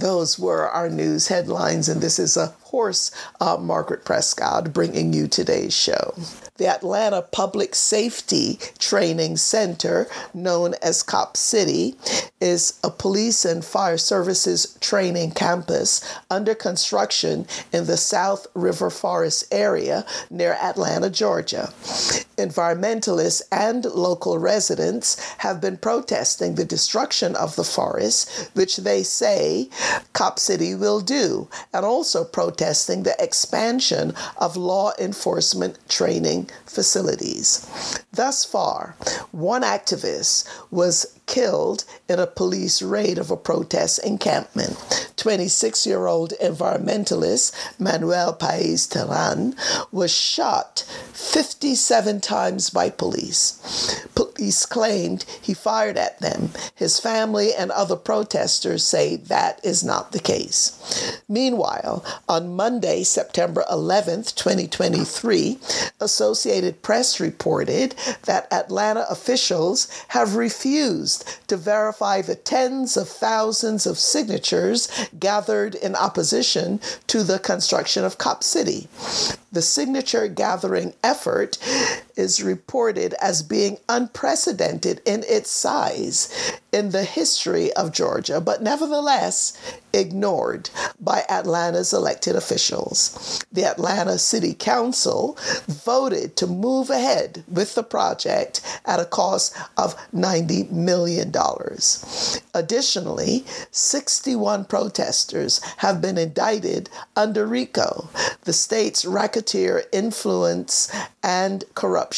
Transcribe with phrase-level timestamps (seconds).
[0.00, 5.28] Those were our news headlines, and this is a horse, uh, Margaret Prescott, bringing you
[5.28, 6.14] today's show.
[6.56, 11.96] The Atlanta Public Safety Training Center, known as Cop City,
[12.40, 19.46] is a police and fire services training campus under construction in the South River Forest
[19.52, 21.72] area near Atlanta, Georgia.
[22.38, 29.68] Environmentalists and local residents have been protesting the destruction of the forest, which they say
[30.12, 37.66] Cop City will do, and also protesting the expansion of law enforcement training facilities.
[38.12, 38.96] Thus far,
[39.30, 44.76] one activist was killed in a police raid of a protest encampment.
[45.16, 49.54] 26 year old environmentalist Manuel Paez Terán
[49.92, 54.04] was shot 57 times by police.
[54.14, 56.50] Police claimed he fired at them.
[56.74, 61.20] His family and other protesters say that is not the case.
[61.28, 65.58] Meanwhile, on Monday, September 11th, 2023,
[66.00, 67.94] Associated Press reported
[68.24, 75.94] that Atlanta officials have refused to verify the tens of thousands of signatures gathered in
[75.94, 78.88] opposition to the construction of Cop City.
[79.52, 81.58] The signature gathering effort
[82.20, 89.56] is reported as being unprecedented in its size in the history of Georgia, but nevertheless
[89.92, 93.44] ignored by Atlanta's elected officials.
[93.50, 99.96] The Atlanta City Council voted to move ahead with the project at a cost of
[100.12, 101.32] $90 million.
[102.54, 108.08] Additionally, 61 protesters have been indicted under RICO,
[108.44, 112.09] the state's racketeer influence and corruption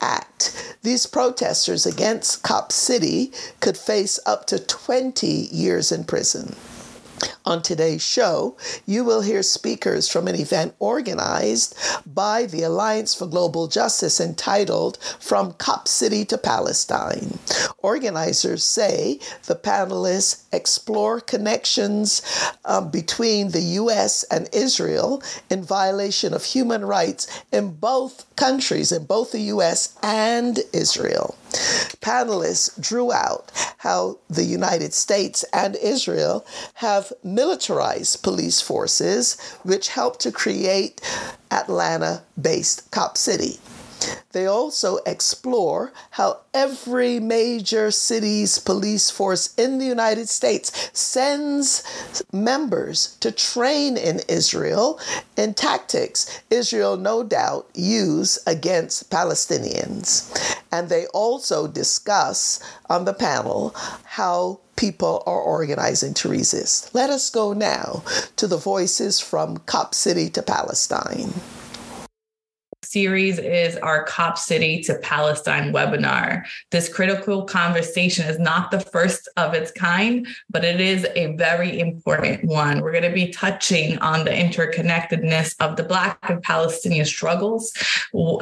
[0.00, 0.76] act.
[0.82, 6.54] These protesters against Cop City could face up to 20 years in prison.
[7.48, 11.74] On today's show, you will hear speakers from an event organized
[12.04, 17.38] by the Alliance for Global Justice entitled From Cop City to Palestine.
[17.78, 22.20] Organizers say the panelists explore connections
[22.66, 24.24] um, between the U.S.
[24.24, 29.96] and Israel in violation of human rights in both countries, in both the U.S.
[30.02, 31.34] and Israel.
[32.02, 40.18] Panelists drew out how the United States and Israel have militarized police forces, which helped
[40.18, 41.00] to create
[41.52, 43.60] Atlanta based Cop City.
[44.32, 51.82] They also explore how every major city's police force in the United States sends
[52.32, 55.00] members to train in Israel
[55.36, 60.30] in tactics Israel no doubt use against Palestinians.
[60.70, 62.60] And they also discuss
[62.90, 66.94] on the panel how people are organizing to resist.
[66.94, 68.04] Let us go now
[68.36, 71.32] to the voices from Cop City to Palestine
[72.82, 76.44] series is our Cop City to Palestine webinar.
[76.70, 81.80] This critical conversation is not the first of its kind, but it is a very
[81.80, 82.80] important one.
[82.80, 87.72] We're going to be touching on the interconnectedness of the Black and Palestinian struggles,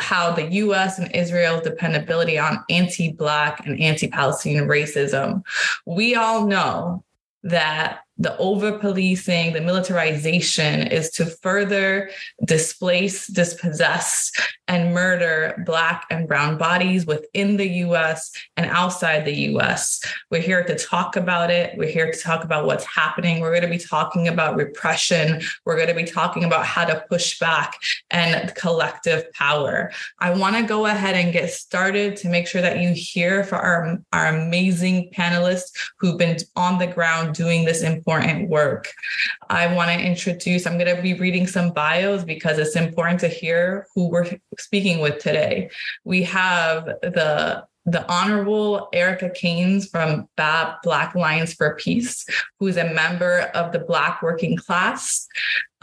[0.01, 5.43] how the US and Israel's dependability on anti Black and anti Palestinian racism.
[5.87, 7.05] We all know
[7.43, 12.11] that the over policing, the militarization is to further
[12.45, 14.33] displace, dispossess,
[14.69, 20.01] and murder Black and Brown bodies within the US and outside the US.
[20.31, 21.77] We're here to talk about it.
[21.77, 23.41] We're here to talk about what's happening.
[23.41, 25.43] We're going to be talking about repression.
[25.65, 27.79] We're going to be talking about how to push back
[28.11, 29.93] and collective power.
[30.21, 33.59] I want to go ahead and get started to make sure that you hear from
[33.59, 38.93] our, our amazing panelists who've been on the ground doing this important important work.
[39.51, 43.29] I want to introduce, I'm going to be reading some bios because it's important to
[43.29, 45.71] hear who we're speaking with today.
[46.05, 52.27] We have the the Honorable Erica Caines from BAP Black Alliance for Peace,
[52.59, 55.29] who is a member of the Black working class,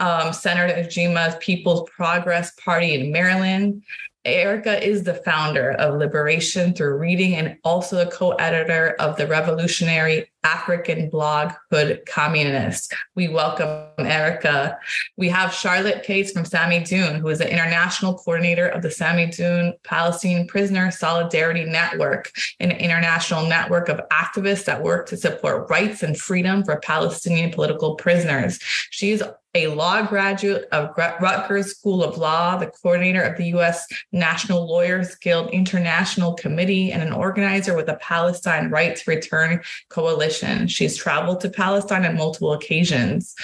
[0.00, 3.82] um, Senator Ujamaa People's Progress Party in Maryland,
[4.24, 9.26] Erica is the founder of Liberation Through Reading and also the co editor of the
[9.26, 12.94] revolutionary African blog Hood Communist.
[13.16, 14.78] We welcome Erica.
[15.16, 20.46] We have Charlotte Kates from Samidoun, who is the international coordinator of the Samidoun Palestinian
[20.46, 22.30] Prisoner Solidarity Network,
[22.60, 27.94] an international network of activists that work to support rights and freedom for Palestinian political
[27.96, 28.58] prisoners.
[28.90, 29.24] She is
[29.56, 33.86] a law graduate of Rutgers School of Law, the coordinator of the U.S.
[34.10, 40.33] National Lawyers Guild International Committee, and an organizer with the Palestine Rights Return Coalition
[40.66, 43.34] She's traveled to Palestine on multiple occasions.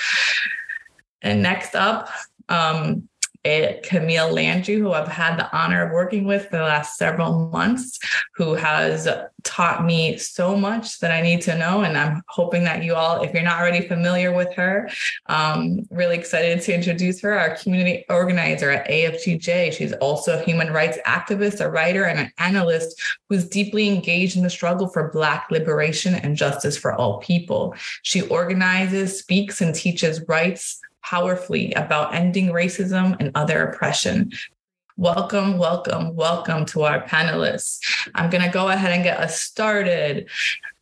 [1.22, 2.08] And next up,
[2.48, 3.08] um,
[3.44, 7.98] Camille Landry, who I've had the honor of working with for the last several months,
[8.34, 9.08] who has
[9.44, 11.82] taught me so much that I need to know.
[11.82, 14.90] And I'm hoping that you all, if you're not already familiar with her,
[15.26, 19.72] um, really excited to introduce her, our community organizer at AFGJ.
[19.72, 24.42] She's also a human rights activist, a writer, and an analyst who's deeply engaged in
[24.42, 27.74] the struggle for Black liberation and justice for all people.
[28.02, 34.32] She organizes, speaks, and teaches rights powerfully about ending racism and other oppression.
[34.96, 37.78] Welcome, welcome, welcome to our panelists.
[38.14, 40.28] I'm going to go ahead and get us started.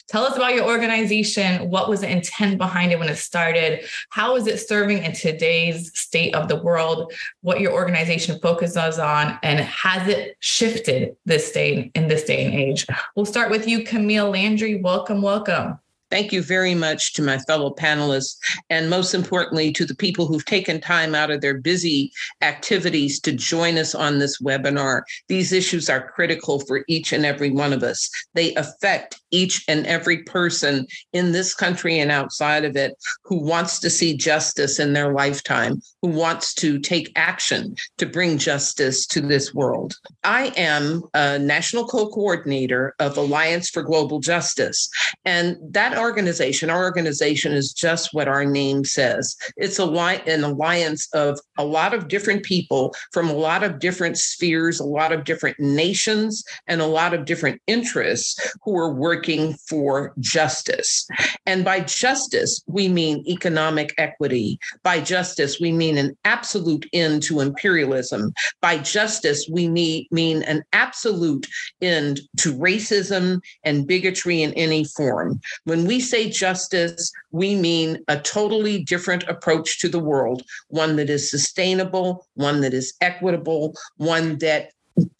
[0.08, 1.68] Tell us about your organization.
[1.68, 3.84] What was the intent behind it when it started?
[4.08, 7.12] How is it serving in today's state of the world?
[7.42, 12.54] What your organization focuses on, and has it shifted this day in this day and
[12.54, 12.86] age?
[13.14, 14.80] We'll start with you, Camille Landry.
[14.80, 15.78] Welcome, welcome.
[16.10, 18.36] Thank you very much to my fellow panelists,
[18.70, 22.10] and most importantly, to the people who've taken time out of their busy
[22.40, 25.02] activities to join us on this webinar.
[25.28, 28.08] These issues are critical for each and every one of us.
[28.34, 32.94] They affect each and every person in this country and outside of it
[33.24, 38.38] who wants to see justice in their lifetime, who wants to take action to bring
[38.38, 39.94] justice to this world.
[40.24, 44.88] I am a national co coordinator of Alliance for Global Justice,
[45.26, 49.36] and that organization, our organization is just what our name says.
[49.56, 54.16] It's a an alliance of a lot of different people from a lot of different
[54.16, 59.54] spheres, a lot of different nations, and a lot of different interests who are working
[59.68, 61.06] for justice.
[61.46, 64.58] And by justice, we mean economic equity.
[64.82, 68.32] By justice, we mean an absolute end to imperialism.
[68.60, 71.46] By justice, we need, mean an absolute
[71.82, 75.40] end to racism and bigotry in any form.
[75.64, 81.08] When we say justice, we mean a totally different approach to the world, one that
[81.08, 84.72] is sustainable, one that is equitable, one that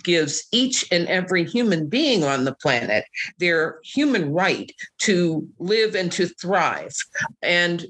[0.02, 3.04] gives each and every human being on the planet
[3.38, 6.94] their human right to live and to thrive.
[7.40, 7.86] And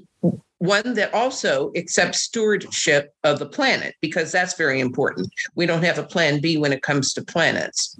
[0.59, 5.29] one that also accepts stewardship of the planet, because that's very important.
[5.53, 7.97] We don't have a plan B when it comes to planets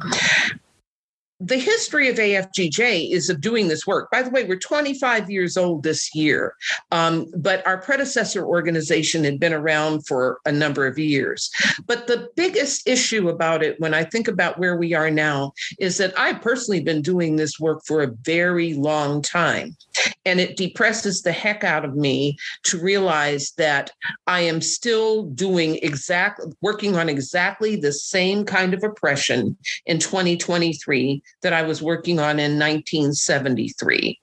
[1.39, 4.11] the history of AFGJ is of doing this work.
[4.11, 6.55] By the way, we're 25 years old this year,
[6.91, 11.49] um, but our predecessor organization had been around for a number of years.
[11.85, 15.97] But the biggest issue about it, when I think about where we are now, is
[15.97, 19.77] that I've personally been doing this work for a very long time.
[20.25, 23.91] And it depresses the heck out of me to realize that
[24.27, 31.21] I am still doing exactly, working on exactly the same kind of oppression in 2023
[31.41, 34.19] that I was working on in 1973.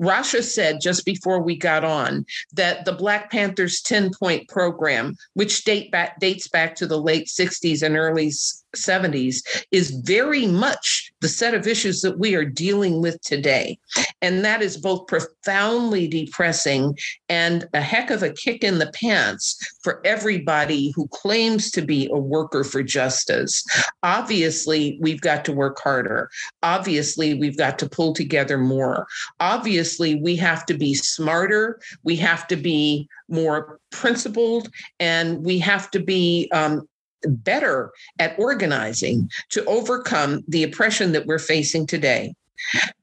[0.00, 5.64] Rasha said just before we got on that the Black Panthers 10 point program, which
[5.64, 8.32] date back, dates back to the late 60s and early
[8.76, 13.78] 70s is very much the set of issues that we are dealing with today.
[14.20, 16.98] And that is both profoundly depressing
[17.28, 22.08] and a heck of a kick in the pants for everybody who claims to be
[22.12, 23.64] a worker for justice.
[24.02, 26.30] Obviously, we've got to work harder.
[26.62, 29.06] Obviously, we've got to pull together more.
[29.40, 31.80] Obviously, we have to be smarter.
[32.02, 34.68] We have to be more principled
[35.00, 36.88] and we have to be um,
[37.26, 42.34] better at organizing to overcome the oppression that we're facing today.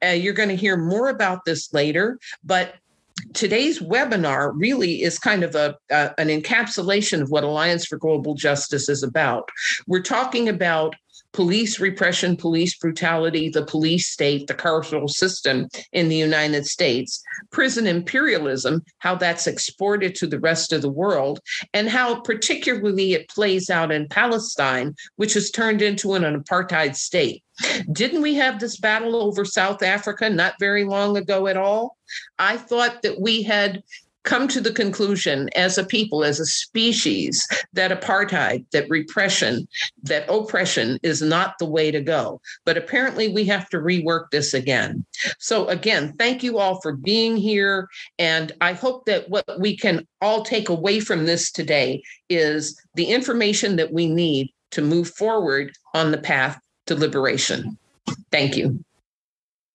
[0.03, 2.75] Uh, you're going to hear more about this later, but
[3.33, 8.35] today's webinar really is kind of a, uh, an encapsulation of what Alliance for Global
[8.35, 9.49] Justice is about.
[9.87, 10.95] We're talking about
[11.33, 17.21] police repression, police brutality, the police state, the carceral system in the United States,
[17.51, 21.39] prison imperialism, how that's exported to the rest of the world,
[21.73, 27.43] and how particularly it plays out in Palestine, which has turned into an apartheid state.
[27.91, 31.97] Didn't we have this battle over South Africa not very long ago at all?
[32.37, 33.83] I thought that we had
[34.29, 39.67] come to the conclusion as a people, as a species, that apartheid, that repression,
[40.03, 42.39] that oppression is not the way to go.
[42.63, 45.03] But apparently, we have to rework this again.
[45.39, 47.87] So, again, thank you all for being here.
[48.19, 53.05] And I hope that what we can all take away from this today is the
[53.05, 57.79] information that we need to move forward on the path to liberation.
[58.31, 58.83] Thank you.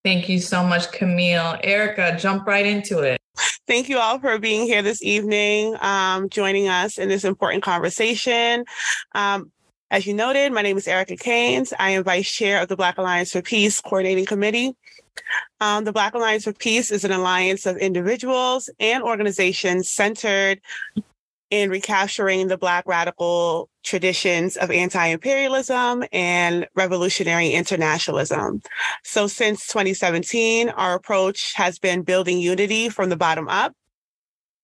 [0.04, 1.58] Thank you so much, Camille.
[1.64, 3.20] Erica, jump right into it.
[3.66, 8.66] Thank you all for being here this evening, um, joining us in this important conversation.
[9.12, 9.50] Um,
[9.90, 11.72] As you noted, my name is Erica Caines.
[11.78, 14.76] I am Vice Chair of the Black Alliance for Peace Coordinating Committee.
[15.62, 20.60] Um, the Black Alliance for Peace is an alliance of individuals and organizations centered
[21.54, 28.60] in recapturing the Black radical traditions of anti imperialism and revolutionary internationalism.
[29.04, 33.72] So, since 2017, our approach has been building unity from the bottom up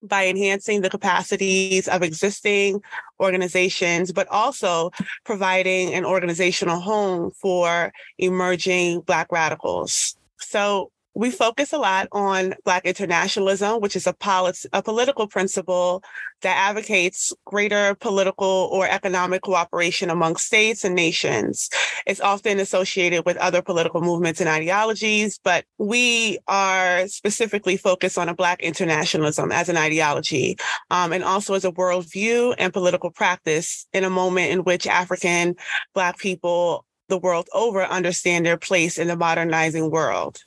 [0.02, 2.82] by enhancing the capacities of existing
[3.20, 4.90] organizations, but also
[5.24, 10.16] providing an organizational home for emerging Black radicals.
[10.38, 16.02] So, we focus a lot on Black internationalism, which is a, polit- a political principle
[16.42, 21.68] that advocates greater political or economic cooperation among states and nations.
[22.06, 28.28] It's often associated with other political movements and ideologies, but we are specifically focused on
[28.28, 30.56] a Black internationalism as an ideology
[30.90, 35.56] um, and also as a worldview and political practice in a moment in which African
[35.92, 40.44] Black people the world over understand their place in the modernizing world.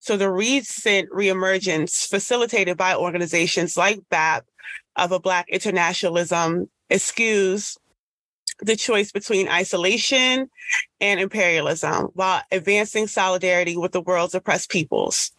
[0.00, 4.46] So the recent reemergence facilitated by organizations like BAP
[4.96, 7.76] of a Black internationalism eschews
[8.60, 10.50] the choice between isolation
[11.00, 15.32] and imperialism while advancing solidarity with the world's oppressed peoples.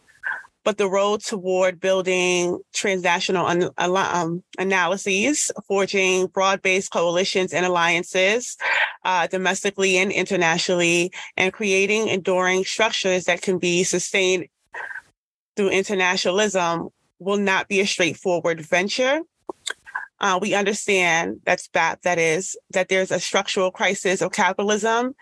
[0.64, 8.56] But the road toward building transnational um, analyses, forging broad based coalitions and alliances
[9.04, 14.46] uh, domestically and internationally, and creating enduring structures that can be sustained
[15.56, 16.88] through internationalism
[17.18, 19.20] will not be a straightforward venture.
[20.22, 25.14] Uh, we understand that's that that is that there's a structural crisis of capitalism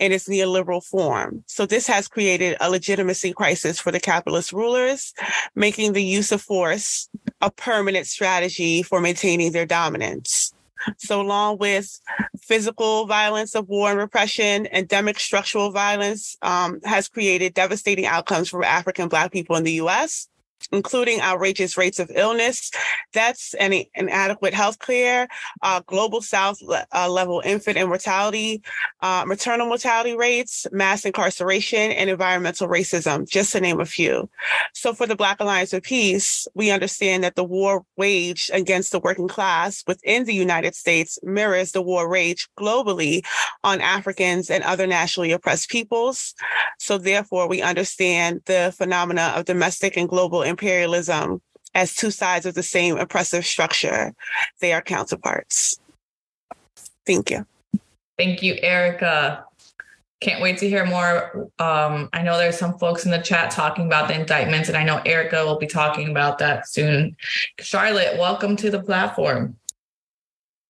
[0.00, 1.44] in its neoliberal form.
[1.46, 5.14] So this has created a legitimacy crisis for the capitalist rulers,
[5.54, 7.08] making the use of force
[7.40, 10.52] a permanent strategy for maintaining their dominance.
[10.96, 12.00] So, along with
[12.40, 18.64] physical violence of war and repression, endemic structural violence um, has created devastating outcomes for
[18.64, 20.28] African Black people in the US
[20.72, 22.70] including outrageous rates of illness,
[23.12, 25.28] deaths, and inadequate health care,
[25.62, 26.58] uh, global south
[26.94, 28.62] uh, level infant and mortality,
[29.00, 34.28] uh, maternal mortality rates, mass incarceration, and environmental racism, just to name a few.
[34.74, 39.00] So for the Black Alliance of Peace, we understand that the war waged against the
[39.00, 43.24] working class within the United States mirrors the war waged globally
[43.64, 46.34] on Africans and other nationally oppressed peoples.
[46.78, 51.40] So therefore, we understand the phenomena of domestic and global imperialism
[51.74, 54.12] as two sides of the same oppressive structure.
[54.60, 55.78] They are counterparts.
[57.06, 57.46] Thank you.
[58.18, 59.44] Thank you, Erica.
[60.20, 61.48] Can't wait to hear more.
[61.60, 64.82] Um, I know there's some folks in the chat talking about the indictments, and I
[64.82, 67.16] know Erica will be talking about that soon.
[67.60, 69.56] Charlotte, welcome to the platform.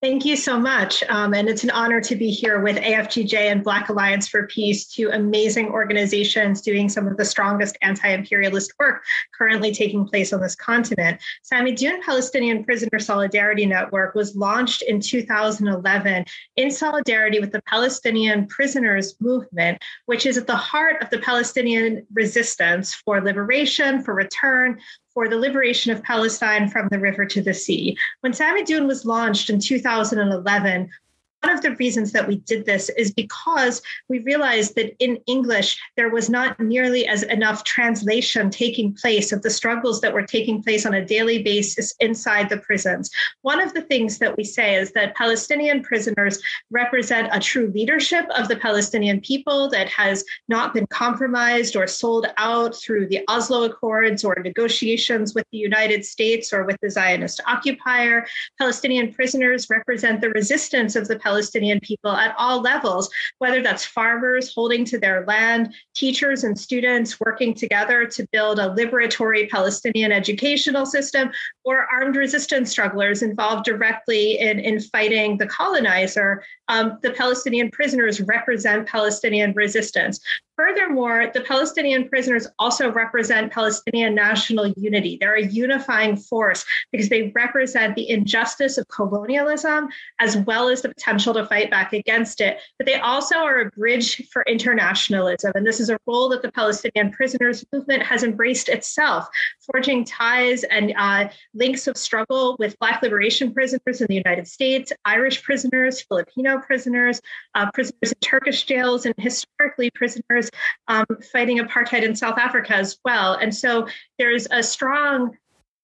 [0.00, 1.02] Thank you so much.
[1.08, 4.86] Um, and it's an honor to be here with AFGJ and Black Alliance for Peace,
[4.86, 9.02] two amazing organizations doing some of the strongest anti imperialist work
[9.36, 11.20] currently taking place on this continent.
[11.52, 16.24] Samidoun Palestinian Prisoner Solidarity Network was launched in 2011
[16.54, 22.06] in solidarity with the Palestinian Prisoners Movement, which is at the heart of the Palestinian
[22.14, 24.78] resistance for liberation, for return,
[25.18, 27.98] for the liberation of Palestine from the river to the sea.
[28.20, 30.90] When Samidoun was launched in 2011, one
[31.42, 36.10] of the reasons that we did this is because we realized that in English, there
[36.10, 40.86] was not nearly as enough translation taking place of the struggles that were taking place
[40.86, 43.10] on a daily basis inside the prisons.
[43.42, 46.40] One of the things that we say is that Palestinian prisoners
[46.70, 52.26] represent a true leadership of the Palestinian people that has not been compromised or sold
[52.36, 57.40] out through the Oslo Accords or negotiations with the United States or with the Zionist
[57.46, 58.26] occupier.
[58.58, 64.54] Palestinian prisoners represent the resistance of the Palestinian people at all levels, whether that's farmers
[64.54, 70.86] holding to their land, teachers and students working together to build a liberatory Palestinian educational
[70.86, 71.30] system,
[71.64, 76.42] or armed resistance strugglers involved directly in, in fighting the colonizer.
[76.68, 80.20] Um, the Palestinian prisoners represent Palestinian resistance.
[80.58, 85.16] Furthermore, the Palestinian prisoners also represent Palestinian national unity.
[85.20, 89.88] They're a unifying force because they represent the injustice of colonialism
[90.18, 92.58] as well as the potential to fight back against it.
[92.76, 95.52] But they also are a bridge for internationalism.
[95.54, 99.28] And this is a role that the Palestinian prisoners movement has embraced itself,
[99.60, 104.92] forging ties and uh, links of struggle with Black liberation prisoners in the United States,
[105.04, 107.20] Irish prisoners, Filipino prisoners,
[107.54, 110.47] uh, prisoners in Turkish jails, and historically prisoners
[110.88, 113.34] um, fighting apartheid in South Africa as well.
[113.34, 113.88] And so
[114.18, 115.36] there's a strong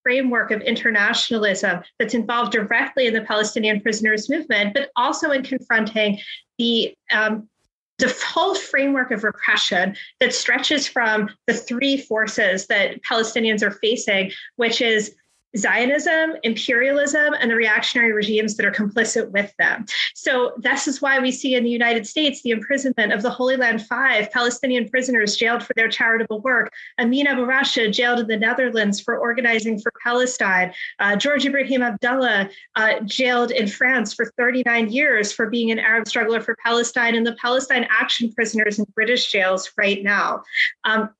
[0.03, 6.19] framework of internationalism that's involved directly in the Palestinian prisoners movement, but also in confronting
[6.59, 7.49] the um,
[8.23, 14.81] whole framework of repression that stretches from the three forces that Palestinians are facing, which
[14.81, 15.15] is
[15.57, 19.87] Zionism, imperialism, and the reactionary regimes that are complicit with them.
[20.15, 23.57] So, this is why we see in the United States the imprisonment of the Holy
[23.57, 28.37] Land Five Palestinian prisoners jailed for their charitable work, Amin Abou Rashed jailed in the
[28.37, 34.91] Netherlands for organizing for Palestine, uh, George Ibrahim Abdullah uh, jailed in France for 39
[34.91, 39.31] years for being an Arab struggler for Palestine, and the Palestine action prisoners in British
[39.31, 40.43] jails right now.
[40.85, 41.11] Um,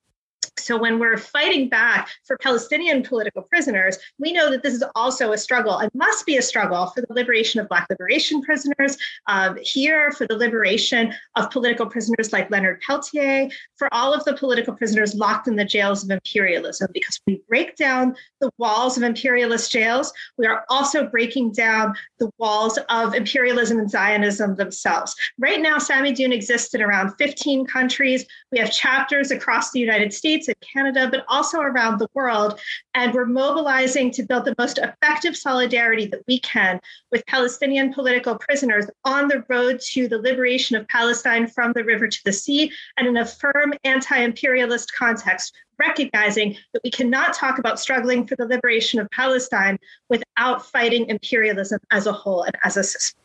[0.57, 5.31] so when we're fighting back for Palestinian political prisoners, we know that this is also
[5.31, 5.79] a struggle.
[5.79, 8.97] It must be a struggle for the liberation of Black liberation prisoners
[9.27, 14.33] uh, here, for the liberation of political prisoners like Leonard Peltier, for all of the
[14.33, 16.89] political prisoners locked in the jails of imperialism.
[16.93, 22.29] Because we break down the walls of imperialist jails, we are also breaking down the
[22.37, 25.15] walls of imperialism and Zionism themselves.
[25.37, 28.25] Right now, Samidoun exists in around 15 countries.
[28.51, 32.59] We have chapters across the United States in Canada, but also around the world.
[32.93, 36.79] And we're mobilizing to build the most effective solidarity that we can
[37.11, 42.07] with Palestinian political prisoners on the road to the liberation of Palestine from the river
[42.07, 47.59] to the sea and in a firm anti imperialist context recognizing that we cannot talk
[47.59, 49.77] about struggling for the liberation of Palestine
[50.09, 53.19] without fighting imperialism as a whole and as a system.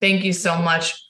[0.00, 1.09] Thank you so much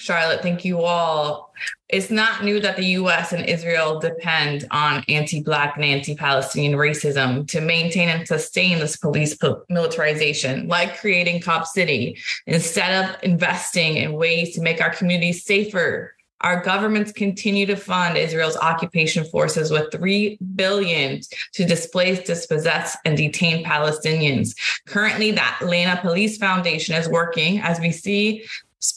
[0.00, 1.52] Charlotte, thank you all.
[1.90, 6.72] It's not new that the US and Israel depend on anti Black and anti Palestinian
[6.78, 9.36] racism to maintain and sustain this police
[9.68, 12.16] militarization, like creating Cop City,
[12.46, 16.14] instead of investing in ways to make our communities safer.
[16.42, 21.20] Our governments continue to fund Israel's occupation forces with 3 billion
[21.52, 24.56] to displace, dispossess, and detain Palestinians.
[24.86, 28.46] Currently, the Atlanta Police Foundation is working, as we see,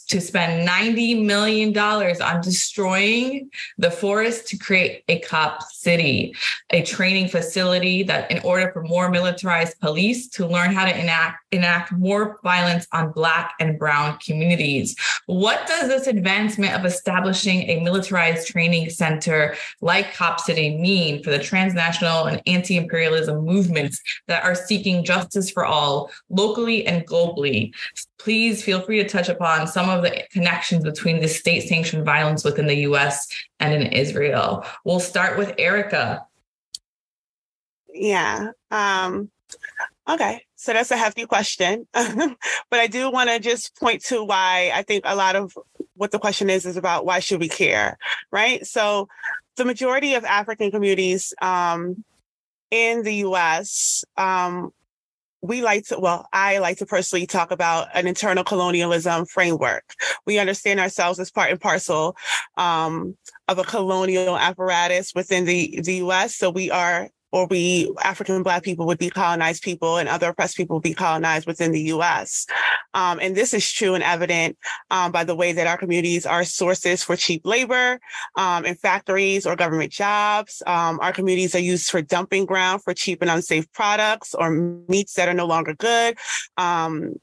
[0.08, 6.34] to spend $90 million on destroying the forest to create a cop city,
[6.70, 11.44] a training facility that in order for more militarized police to learn how to enact
[11.52, 14.96] enact more violence on black and brown communities.
[15.26, 21.30] What does this advancement of establishing a militarized training center like Cop City mean for
[21.30, 27.72] the transnational and anti-imperialism movements that are seeking justice for all locally and globally?
[28.24, 32.42] Please feel free to touch upon some of the connections between the state sanctioned violence
[32.42, 33.28] within the US
[33.60, 34.64] and in Israel.
[34.82, 36.24] We'll start with Erica.
[37.92, 38.52] Yeah.
[38.70, 39.30] Um,
[40.08, 40.40] okay.
[40.54, 41.86] So that's a hefty question.
[41.92, 42.36] but
[42.72, 45.52] I do want to just point to why I think a lot of
[45.94, 47.98] what the question is is about why should we care,
[48.30, 48.66] right?
[48.66, 49.06] So
[49.56, 52.02] the majority of African communities um,
[52.70, 54.72] in the US, um,
[55.44, 59.84] we like to, well, I like to personally talk about an internal colonialism framework.
[60.24, 62.16] We understand ourselves as part and parcel
[62.56, 66.34] um, of a colonial apparatus within the, the US.
[66.34, 70.56] So we are or we African Black people would be colonized people and other oppressed
[70.56, 72.46] people would be colonized within the US.
[72.94, 74.56] Um, and this is true and evident
[74.92, 77.98] um, by the way that our communities are sources for cheap labor
[78.36, 80.62] um, in factories or government jobs.
[80.68, 84.52] Um, our communities are used for dumping ground for cheap and unsafe products or
[84.88, 86.16] meats that are no longer good
[86.56, 87.14] um,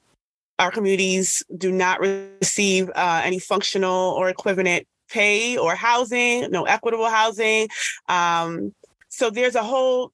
[0.60, 7.10] our communities do not receive uh, any functional or equivalent pay or housing, no equitable
[7.10, 7.67] housing.
[8.08, 8.74] Um,
[9.22, 10.12] so there's a whole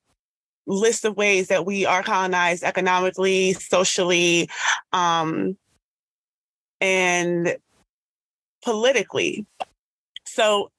[0.65, 4.49] list of ways that we are colonized economically, socially,
[4.91, 5.55] um,
[6.81, 7.55] and
[8.65, 9.45] politically.
[10.25, 10.71] So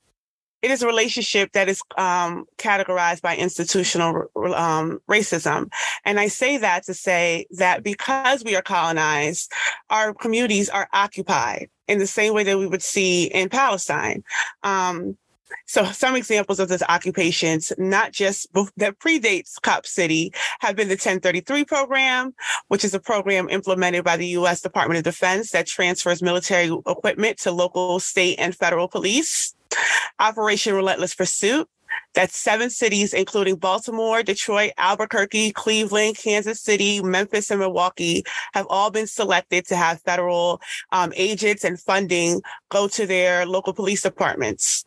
[0.61, 5.73] it is a relationship that is um, categorized by institutional um, racism.
[6.05, 9.51] And I say that to say that because we are colonized,
[9.89, 14.23] our communities are occupied in the same way that we would see in Palestine.
[14.65, 15.17] Um,
[15.67, 20.93] so some examples of those occupations, not just that predates Cop City, have been the
[20.93, 22.35] 1033 program,
[22.69, 24.61] which is a program implemented by the U.S.
[24.61, 29.55] Department of Defense that transfers military equipment to local, state, and federal police.
[30.19, 31.69] Operation Relentless Pursuit,
[32.15, 38.91] that's seven cities, including Baltimore, Detroit, Albuquerque, Cleveland, Kansas City, Memphis, and Milwaukee, have all
[38.91, 40.61] been selected to have federal
[40.93, 44.85] um, agents and funding go to their local police departments.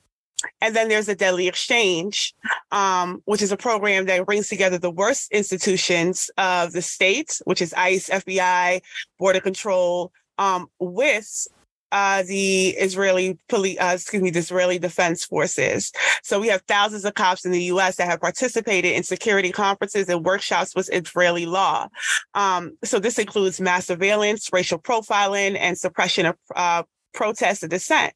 [0.61, 2.33] And then there's a deadly exchange,
[2.71, 7.61] um, which is a program that brings together the worst institutions of the state, which
[7.61, 8.81] is ICE, FBI,
[9.19, 11.47] Border Control, um, with
[11.91, 15.91] uh, the Israeli police, uh, excuse me, the Israeli Defense Forces.
[16.23, 17.97] So we have thousands of cops in the U.S.
[17.97, 21.89] that have participated in security conferences and workshops with Israeli law.
[22.33, 28.13] Um, so this includes mass surveillance, racial profiling, and suppression of uh, protest and dissent.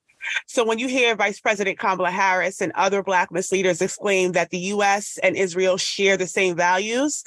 [0.47, 4.59] So when you hear Vice President Kamala Harris and other Black leaders exclaim that the
[4.59, 5.17] U.S.
[5.23, 7.23] and Israel share the same values,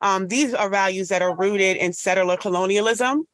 [0.00, 3.24] um, these are values that are rooted in settler colonialism.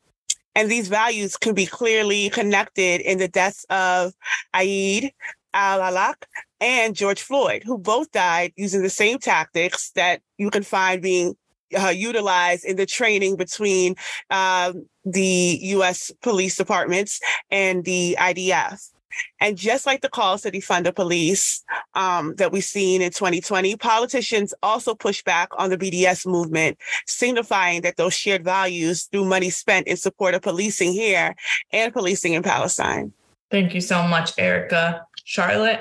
[0.55, 4.13] And these values can be clearly connected in the deaths of
[4.55, 5.13] Iyad
[5.55, 6.25] al-Hallaq
[6.61, 11.37] and George Floyd, who both died using the same tactics that you can find being
[11.79, 13.95] uh, utilized in the training between
[14.31, 14.73] uh,
[15.05, 16.11] the U.S.
[16.23, 18.91] police departments and the IDF.
[19.41, 23.77] And just like the calls to defund the police um, that we've seen in 2020,
[23.77, 29.51] politicians also push back on the BDS movement, signifying that those shared values through money
[29.51, 31.35] spent in support of policing here
[31.73, 33.13] and policing in Palestine.
[33.51, 35.07] Thank you so much, Erica.
[35.25, 35.81] Charlotte?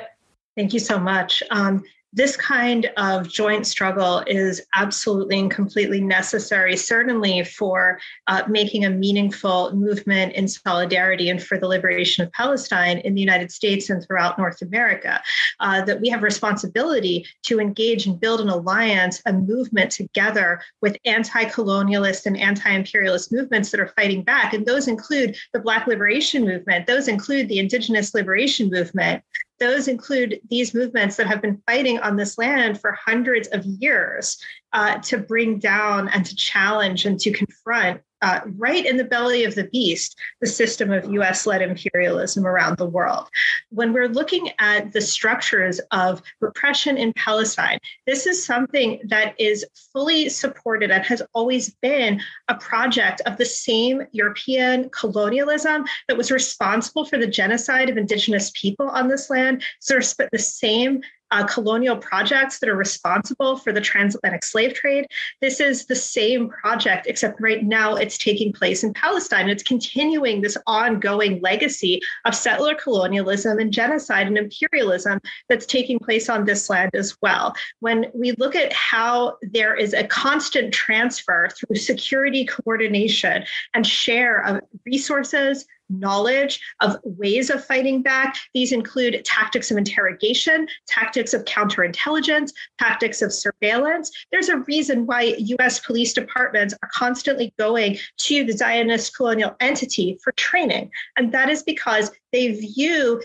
[0.55, 1.43] Thank you so much.
[1.51, 1.83] Um,
[2.17, 8.89] this kind of joint struggle is absolutely and completely necessary, certainly for uh, making a
[8.89, 14.03] meaningful movement in solidarity and for the liberation of Palestine in the United States and
[14.03, 15.21] throughout North America.
[15.59, 20.97] Uh, that we have responsibility to engage and build an alliance, a movement together with
[21.05, 24.55] anti colonialist and anti imperialist movements that are fighting back.
[24.55, 29.21] And those include the Black Liberation Movement, those include the Indigenous Liberation Movement,
[29.59, 34.37] those include these movements that have been fighting on this land for hundreds of years
[34.73, 39.43] uh, to bring down and to challenge and to confront uh, right in the belly
[39.43, 43.27] of the beast, the system of US led imperialism around the world.
[43.69, 49.65] When we're looking at the structures of repression in Palestine, this is something that is
[49.93, 56.31] fully supported and has always been a project of the same European colonialism that was
[56.31, 59.63] responsible for the genocide of indigenous people on this land.
[59.79, 59.99] So,
[60.31, 65.05] the same uh, colonial projects that are responsible for the transatlantic slave trade.
[65.41, 69.49] This is the same project, except right now it's taking place in Palestine.
[69.49, 76.29] It's continuing this ongoing legacy of settler colonialism and genocide and imperialism that's taking place
[76.29, 77.53] on this land as well.
[77.79, 84.45] When we look at how there is a constant transfer through security coordination and share
[84.45, 88.37] of resources, knowledge of ways of fighting back.
[88.53, 94.11] These include tactics of interrogation, tactics of counterintelligence, tactics of surveillance.
[94.31, 100.19] There's a reason why US police departments are constantly going to the Zionist colonial entity
[100.23, 100.91] for training.
[101.15, 103.21] And that is because they view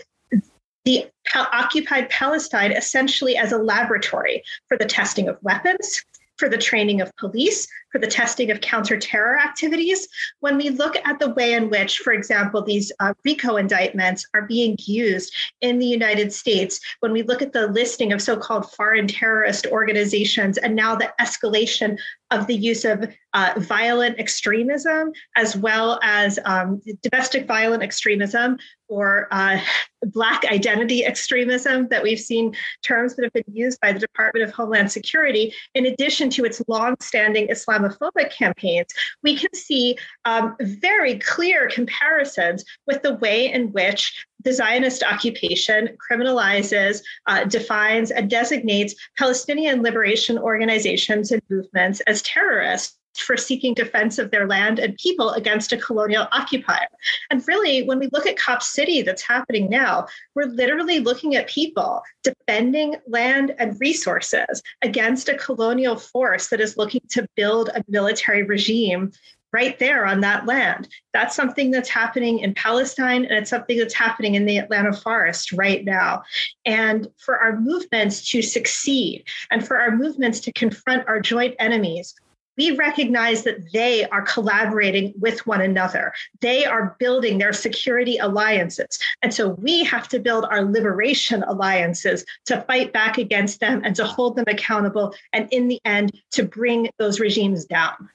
[0.85, 6.03] the occupied Palestine essentially as a laboratory for the testing of weapons,
[6.37, 10.07] for the training of police, for the testing of counterterror activities.
[10.39, 14.41] When we look at the way in which, for example, these uh, RICO indictments are
[14.41, 18.69] being used in the United States, when we look at the listing of so called
[18.71, 21.97] foreign terrorist organizations and now the escalation
[22.31, 29.27] of the use of uh, violent extremism as well as um, domestic violent extremism or
[29.31, 29.59] uh,
[30.05, 32.53] Black identity extremism that we've seen
[32.83, 36.61] terms that have been used by the Department of Homeland Security, in addition to its
[36.67, 37.47] longstanding
[37.83, 38.87] Islamophobic campaigns,
[39.21, 45.97] we can see um, very clear comparisons with the way in which the Zionist occupation
[46.09, 54.17] criminalizes, uh, defines, and designates Palestinian liberation organizations and movements as terrorists for seeking defense
[54.17, 56.87] of their land and people against a colonial occupier.
[57.29, 61.47] And really, when we look at Cop City that's happening now, we're literally looking at
[61.47, 67.83] people defending land and resources against a colonial force that is looking to build a
[67.87, 69.11] military regime
[69.53, 70.89] right there on that land.
[71.13, 75.51] That's something that's happening in Palestine, and it's something that's happening in the Atlanta forest
[75.51, 76.23] right now.
[76.65, 82.15] And for our movements to succeed and for our movements to confront our joint enemies,
[82.57, 86.13] we recognize that they are collaborating with one another.
[86.41, 88.99] They are building their security alliances.
[89.21, 93.95] And so we have to build our liberation alliances to fight back against them and
[93.95, 95.13] to hold them accountable.
[95.31, 98.09] And in the end, to bring those regimes down.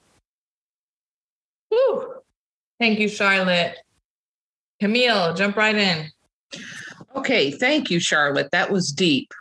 [1.71, 2.15] Whew.
[2.79, 3.77] Thank you, Charlotte.
[4.81, 6.07] Camille, jump right in.
[7.17, 8.51] Okay, thank you, Charlotte.
[8.53, 9.33] That was deep.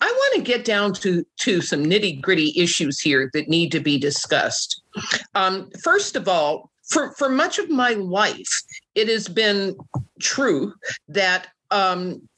[0.00, 3.80] I want to get down to, to some nitty gritty issues here that need to
[3.80, 4.82] be discussed.
[5.34, 8.62] Um, first of all, for, for much of my life,
[8.94, 9.76] it has been
[10.20, 10.72] true
[11.08, 12.28] that um,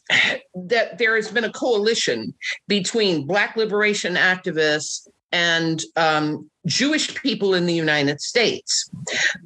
[0.55, 2.35] that there has been a coalition
[2.69, 8.89] between Black liberation activists and um, Jewish people in the United States.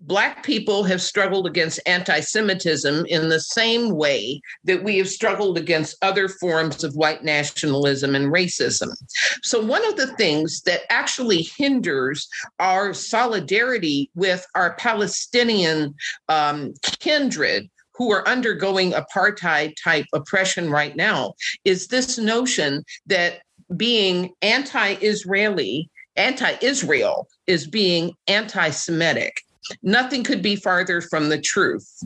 [0.02, 5.56] Black people have struggled against anti Semitism in the same way that we have struggled
[5.56, 8.90] against other forms of white nationalism and racism.
[9.42, 15.94] So, one of the things that actually hinders our solidarity with our Palestinian
[16.28, 21.32] um, kindred who are undergoing apartheid type oppression right now
[21.64, 23.40] is this notion that
[23.76, 29.42] being anti Israeli anti Israel is being anti Semitic.
[29.82, 32.04] Nothing could be farther from the truth.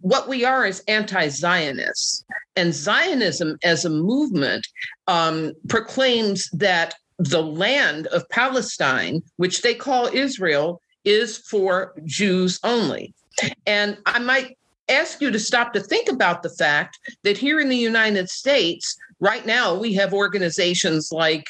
[0.00, 2.24] What we are is anti Zionists.
[2.56, 4.66] And Zionism as a movement
[5.06, 13.14] um, proclaims that the land of Palestine, which they call Israel, is for Jews only.
[13.66, 14.56] And I might
[14.88, 18.96] ask you to stop to think about the fact that here in the United States,
[19.20, 21.46] right now, we have organizations like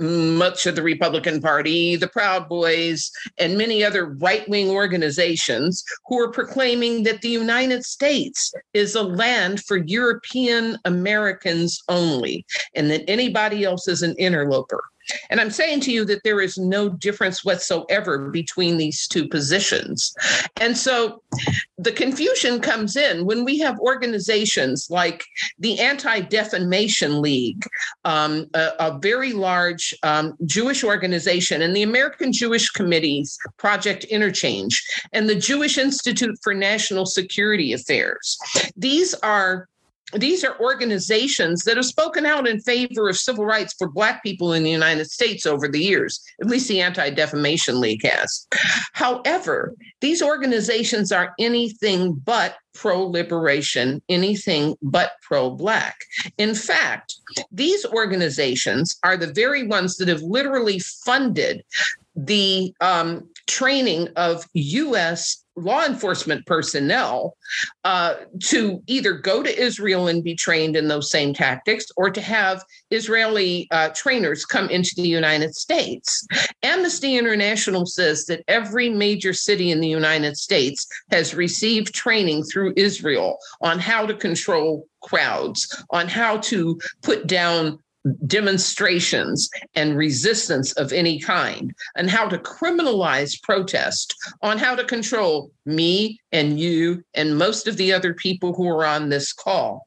[0.00, 6.18] much of the Republican Party, the Proud Boys, and many other right wing organizations who
[6.18, 13.08] are proclaiming that the United States is a land for European Americans only, and that
[13.08, 14.82] anybody else is an interloper.
[15.30, 20.14] And I'm saying to you that there is no difference whatsoever between these two positions.
[20.60, 21.22] And so
[21.78, 25.24] the confusion comes in when we have organizations like
[25.58, 27.66] the Anti Defamation League,
[28.04, 34.82] um, a, a, very large um, Jewish organization, and the American Jewish Committee's Project Interchange,
[35.12, 38.38] and the Jewish Institute for National Security Affairs.
[38.76, 39.68] These are
[40.12, 44.52] these are organizations that have spoken out in favor of civil rights for Black people
[44.52, 46.20] in the United States over the years.
[46.40, 48.46] At least the Anti Defamation League has.
[48.92, 55.96] However, these organizations are anything but pro liberation, anything but pro Black.
[56.38, 57.14] In fact,
[57.50, 61.64] these organizations are the very ones that have literally funded
[62.14, 67.36] the um, training of U.S law enforcement personnel
[67.84, 72.20] uh, to either go to Israel and be trained in those same tactics or to
[72.20, 76.26] have Israeli uh, trainers come into the United States.
[76.62, 82.72] Amnesty International says that every major city in the United States has received training through
[82.76, 87.78] Israel on how to control crowds, on how to put down
[88.26, 95.50] demonstrations and resistance of any kind, and how to criminalize protest, on how to control
[95.64, 99.86] me and you and most of the other people who are on this call.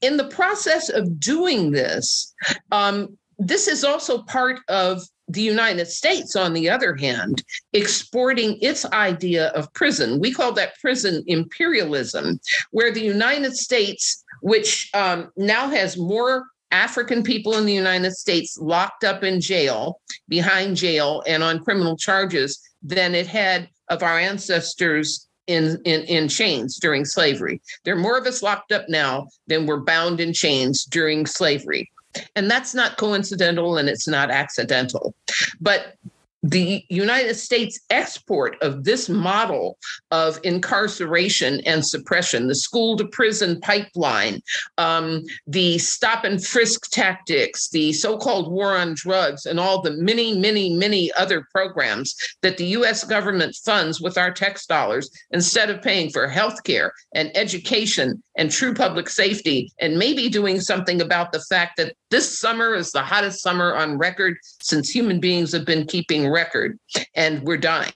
[0.00, 2.34] In the process of doing this,
[2.70, 8.84] um, this is also part of the United States, on the other hand, exporting its
[8.86, 10.20] idea of prison.
[10.20, 12.40] We call that prison imperialism,
[12.72, 18.56] where the United States, which um, now has more African people in the United States
[18.60, 24.18] locked up in jail, behind jail, and on criminal charges than it had of our
[24.18, 27.60] ancestors in, in, in chains during slavery.
[27.84, 31.90] There are more of us locked up now than were bound in chains during slavery.
[32.36, 35.14] And that's not coincidental and it's not accidental.
[35.60, 35.96] But
[36.42, 39.78] the United States export of this model
[40.10, 44.40] of incarceration and suppression, the school to prison pipeline,
[44.78, 49.92] um, the stop and frisk tactics, the so called war on drugs, and all the
[49.92, 55.68] many, many, many other programs that the US government funds with our tax dollars instead
[55.68, 61.02] of paying for health care and education and true public safety, and maybe doing something
[61.02, 65.52] about the fact that this summer is the hottest summer on record since human beings
[65.52, 66.78] have been keeping record,
[67.14, 67.92] and we're dying.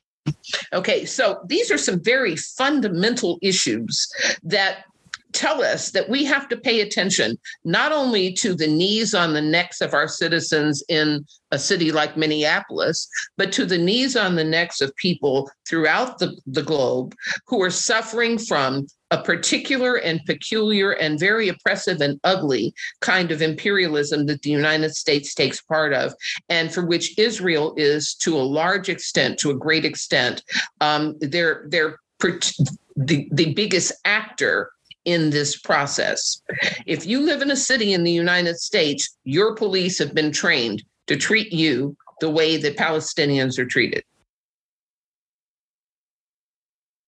[0.74, 4.07] Okay, so these are some very fundamental issues
[4.42, 4.85] that
[5.33, 9.42] tell us that we have to pay attention not only to the knees on the
[9.42, 14.44] necks of our citizens in a city like Minneapolis, but to the knees on the
[14.44, 17.14] necks of people throughout the, the globe
[17.46, 23.42] who are suffering from a particular and peculiar and very oppressive and ugly kind of
[23.42, 26.12] imperialism that the United States takes part of,
[26.48, 30.42] and for which Israel is, to a large extent, to a great extent,
[30.81, 31.68] um, they're
[32.96, 34.70] the, the biggest actor
[35.05, 36.42] in this process.
[36.87, 40.83] If you live in a city in the United States, your police have been trained
[41.07, 44.03] to treat you the way that Palestinians are treated.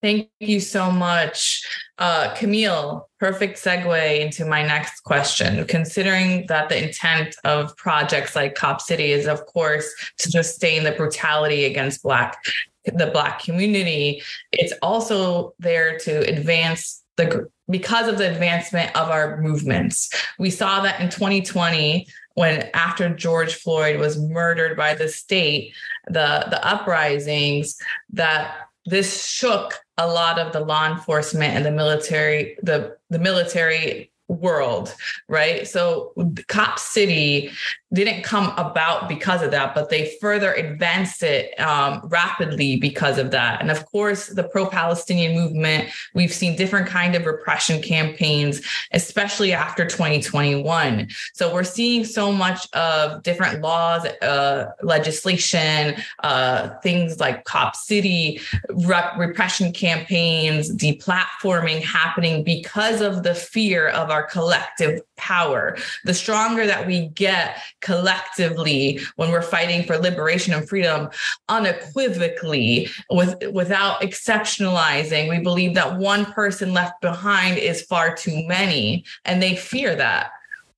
[0.06, 1.66] Thank you so much.
[1.98, 5.66] Uh, Camille, perfect segue into my next question.
[5.66, 10.92] Considering that the intent of projects like Cop City is, of course, to sustain the
[10.92, 12.36] brutality against Black
[12.84, 19.40] the Black community, it's also there to advance the because of the advancement of our
[19.40, 20.08] movements.
[20.38, 25.74] We saw that in 2020 when after George Floyd was murdered by the state,
[26.06, 27.76] the the uprisings
[28.12, 28.54] that
[28.88, 34.94] this shook a lot of the law enforcement and the military the the military world,
[35.28, 35.68] right?
[35.68, 36.12] So
[36.48, 37.50] Cop City
[37.96, 43.32] didn't come about because of that, but they further advanced it um, rapidly because of
[43.32, 43.60] that.
[43.60, 48.60] And of course, the pro-Palestinian movement, we've seen different kind of repression campaigns,
[48.92, 51.08] especially after 2021.
[51.34, 58.40] So we're seeing so much of different laws, uh, legislation, uh, things like Cop City,
[58.70, 65.76] rep- repression campaigns, deplatforming happening because of the fear of our collective power.
[66.04, 71.08] The stronger that we get collectively when we're fighting for liberation and freedom
[71.48, 79.04] unequivocally with without exceptionalizing, we believe that one person left behind is far too many
[79.24, 80.32] and they fear that.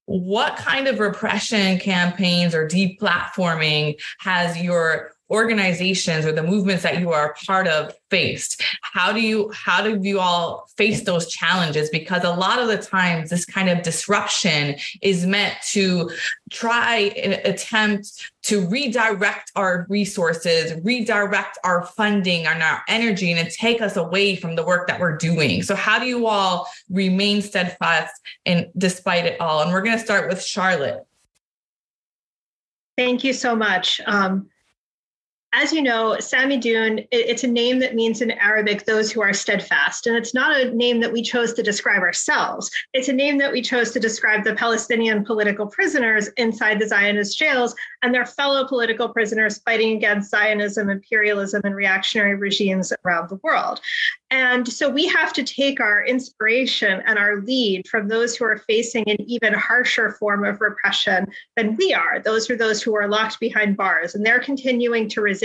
[0.04, 7.12] What kind of repression campaigns or deplatforming has your organizations or the movements that you
[7.12, 8.62] are a part of faced?
[8.82, 11.90] How do you how do you all face those challenges?
[11.90, 16.10] Because a lot of the times this kind of disruption is meant to
[16.50, 23.82] try and attempt to redirect our resources redirect our funding and our energy and take
[23.82, 25.62] us away from the work that we're doing.
[25.62, 28.12] So how do you all remain steadfast
[28.46, 29.62] and despite it all?
[29.62, 31.04] And we're going to start with charlotte.
[32.96, 34.00] Thank you so much.
[34.06, 34.48] Um,
[35.54, 40.06] as you know, Samidoun, it's a name that means in Arabic those who are steadfast.
[40.06, 42.70] And it's not a name that we chose to describe ourselves.
[42.92, 47.38] It's a name that we chose to describe the Palestinian political prisoners inside the Zionist
[47.38, 53.40] jails and their fellow political prisoners fighting against Zionism, imperialism, and reactionary regimes around the
[53.42, 53.80] world.
[54.30, 58.58] And so we have to take our inspiration and our lead from those who are
[58.58, 62.20] facing an even harsher form of repression than we are.
[62.20, 65.38] Those are those who are locked behind bars and they're continuing to resist,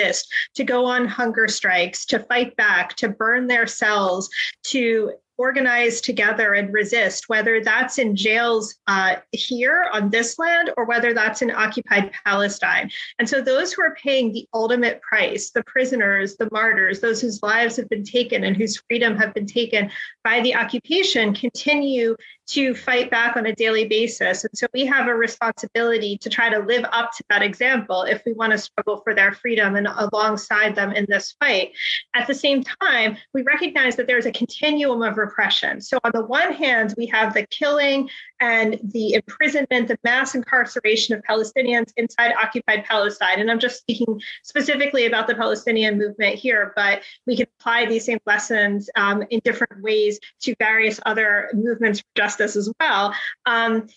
[0.56, 4.30] to go on hunger strikes, to fight back, to burn their cells,
[4.63, 10.86] to organize together and resist, whether that's in jails uh, here on this land or
[10.86, 12.89] whether that's in occupied Palestine.
[13.20, 17.42] And so, those who are paying the ultimate price, the prisoners, the martyrs, those whose
[17.42, 19.89] lives have been taken and whose freedom have been taken
[20.24, 24.44] by the occupation, continue to fight back on a daily basis.
[24.44, 28.22] And so, we have a responsibility to try to live up to that example if
[28.26, 31.72] we want to struggle for their freedom and alongside them in this fight.
[32.16, 35.82] At the same time, we recognize that there's a continuum of repression.
[35.82, 38.10] So, on the one hand, we have the killing
[38.44, 43.40] and the imprisonment, the mass incarceration of Palestinians inside occupied Palestine.
[43.40, 48.06] And I'm just speaking specifically about the Palestinian movement here, but we can apply these
[48.06, 53.16] same lessons um, in different ways to various other movements for justice as well.
[53.46, 53.88] Um,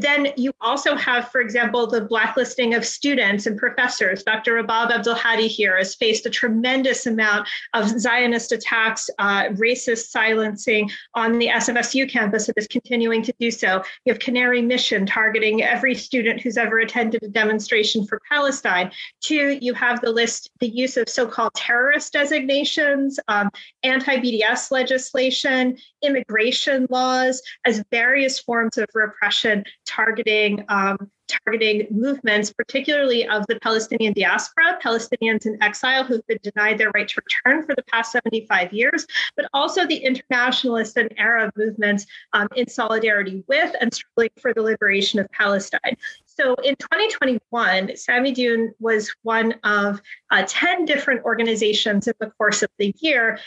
[0.00, 4.22] then you also have, for example, the blacklisting of students and professors.
[4.22, 4.54] Dr.
[4.54, 11.38] Rabab Abdulhadi here has faced a tremendous amount of Zionist attacks, uh, racist silencing on
[11.38, 13.82] the SFSU campus and is continuing to do so.
[14.04, 18.90] You have Canary Mission targeting every student who's ever attended a demonstration for Palestine.
[19.20, 23.50] Two, you have the list, the use of so-called terrorist designations, um,
[23.82, 33.46] anti-BDS legislation, immigration laws as various forms of repression targeting um, targeting movements, particularly of
[33.48, 37.82] the Palestinian diaspora, Palestinians in exile who've been denied their right to return for the
[37.84, 43.92] past 75 years, but also the internationalist and Arab movements um, in solidarity with and
[43.94, 45.96] struggling for the liberation of Palestine.
[46.26, 52.70] So in 2021, Samidoun was one of uh, 10 different organizations in the course of
[52.78, 53.38] the year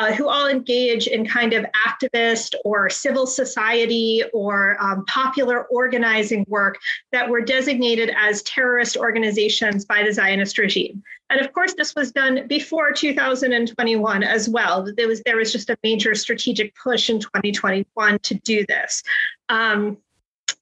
[0.00, 6.42] uh, who all engage in kind of activist or civil society or um, popular organizing
[6.48, 6.78] work
[7.12, 11.02] that were designated as terrorist organizations by the Zionist regime.
[11.28, 14.90] And of course, this was done before 2021 as well.
[14.96, 19.02] There was there was just a major strategic push in 2021 to do this.
[19.50, 19.98] Um,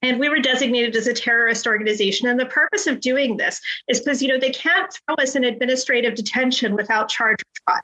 [0.01, 2.27] and we were designated as a terrorist organization.
[2.27, 5.45] And the purpose of doing this is because, you know, they can't throw us in
[5.45, 7.81] administrative detention without charge or trial.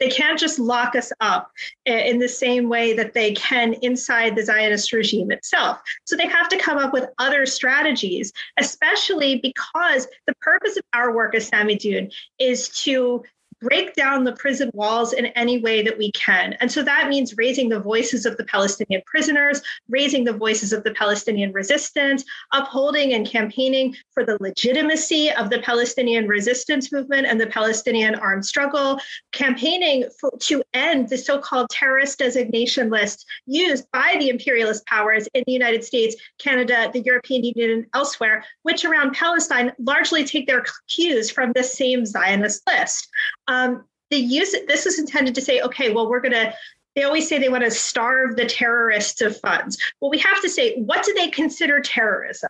[0.00, 1.50] They can't just lock us up
[1.84, 5.80] in the same way that they can inside the Zionist regime itself.
[6.04, 11.14] So they have to come up with other strategies, especially because the purpose of our
[11.14, 13.22] work as Samidoun is to
[13.60, 16.54] break down the prison walls in any way that we can.
[16.60, 20.84] And so that means raising the voices of the Palestinian prisoners, raising the voices of
[20.84, 27.40] the Palestinian resistance, upholding and campaigning for the legitimacy of the Palestinian resistance movement and
[27.40, 29.00] the Palestinian armed struggle,
[29.32, 35.28] campaigning for, to end the so called terrorist designation list used by the imperialist powers
[35.34, 40.46] in the United States, Canada, the European Union, and elsewhere, which around Palestine largely take
[40.46, 43.08] their cues from the same Zionist list.
[43.48, 46.54] Um, the use this is intended to say, okay, well, we're going to
[46.94, 49.76] they always say they want to starve the terrorists of funds.
[50.00, 52.48] Well, we have to say, what do they consider terrorism?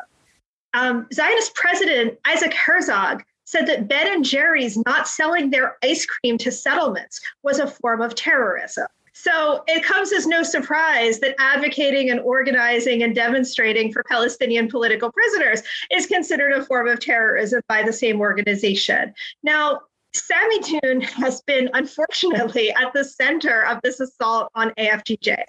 [0.73, 6.39] Um, Zionist President Isaac Herzog said that Ben and Jerry's not selling their ice cream
[6.39, 8.87] to settlements was a form of terrorism.
[9.13, 15.11] So it comes as no surprise that advocating and organizing and demonstrating for Palestinian political
[15.11, 19.15] prisoners is considered a form of terrorism by the same organization.
[19.43, 19.81] Now,
[20.19, 25.45] Sammy has been unfortunately at the center of this assault on AFGJ.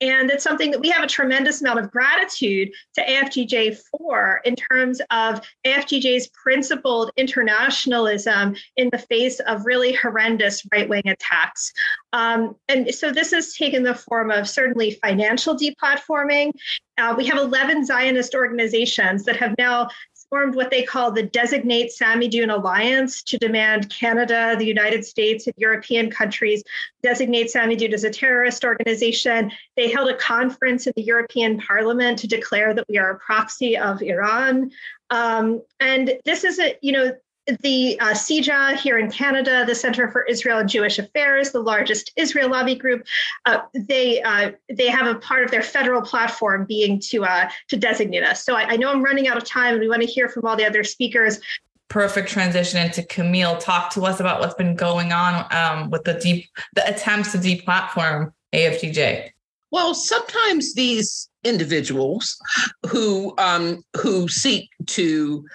[0.00, 4.54] And it's something that we have a tremendous amount of gratitude to AFGJ for in
[4.54, 11.72] terms of AFGJ's principled internationalism in the face of really horrendous right wing attacks.
[12.12, 16.52] Um, and so this has taken the form of certainly financial deplatforming.
[16.96, 19.88] Uh, we have 11 Zionist organizations that have now
[20.30, 25.54] formed what they call the Designate Samidoun Alliance to demand Canada, the United States, and
[25.56, 26.62] European countries
[27.02, 29.50] designate Samidoun as a terrorist organization.
[29.76, 33.76] They held a conference in the European Parliament to declare that we are a proxy
[33.76, 34.70] of Iran.
[35.10, 37.12] Um, and this is a, you know,
[37.62, 42.12] the uh, CIJA here in Canada, the Center for Israel and Jewish Affairs, the largest
[42.16, 43.06] Israel lobby group,
[43.46, 47.76] uh, they uh, they have a part of their federal platform being to uh, to
[47.76, 48.44] designate us.
[48.44, 50.44] So I, I know I'm running out of time, and we want to hear from
[50.44, 51.40] all the other speakers.
[51.88, 53.56] Perfect transition into Camille.
[53.56, 57.38] Talk to us about what's been going on um, with the deep the attempts to
[57.38, 59.30] deplatform AFGJ.
[59.70, 62.38] Well, sometimes these individuals
[62.86, 65.46] who um, who seek to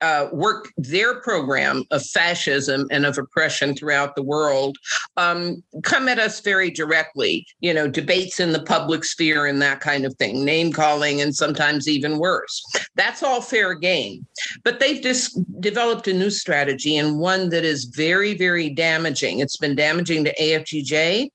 [0.00, 4.76] uh, work their program of fascism and of oppression throughout the world
[5.16, 7.46] um, come at us very directly.
[7.60, 11.34] You know, debates in the public sphere and that kind of thing, name calling, and
[11.34, 12.62] sometimes even worse.
[12.94, 14.26] That's all fair game.
[14.64, 19.40] But they've just developed a new strategy and one that is very, very damaging.
[19.40, 21.28] It's been damaging to AFGJ.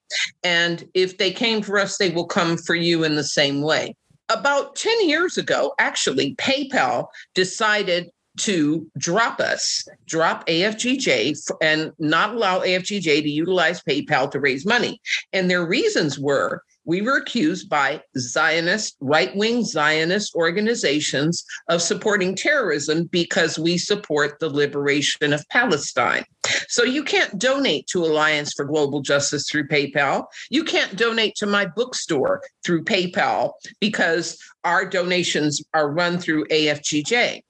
[0.44, 3.96] And if they came for us, they will come for you in the same way
[4.30, 12.60] about 10 years ago, actually, PayPal decided to drop us, drop AFGJ, and not allow
[12.60, 15.02] AFGJ to utilize PayPal to raise money.
[15.32, 22.36] And their reasons were we were accused by Zionist, right wing Zionist organizations of supporting
[22.36, 26.26] terrorism because we support the liberation of Palestine.
[26.68, 30.26] So you can't donate to Alliance for Global Justice through PayPal.
[30.50, 37.42] You can't donate to my bookstore through PayPal because our donations are run through AFGJ.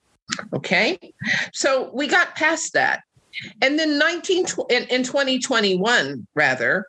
[0.52, 0.98] Okay.
[1.52, 3.02] So we got past that.
[3.62, 6.86] And then 19 in, in 2021, rather,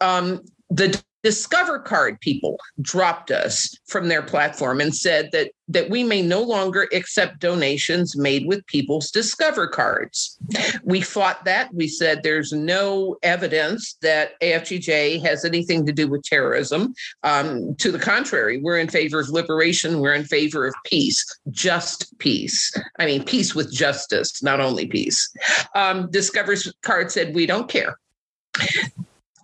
[0.00, 6.04] um, the Discover Card people dropped us from their platform and said that that we
[6.04, 10.38] may no longer accept donations made with people's Discover cards.
[10.84, 11.72] We fought that.
[11.72, 16.92] We said there's no evidence that AFGJ has anything to do with terrorism.
[17.22, 20.00] Um, to the contrary, we're in favor of liberation.
[20.00, 22.70] We're in favor of peace, just peace.
[22.98, 25.30] I mean, peace with justice, not only peace.
[25.74, 27.96] Um, Discover card said we don't care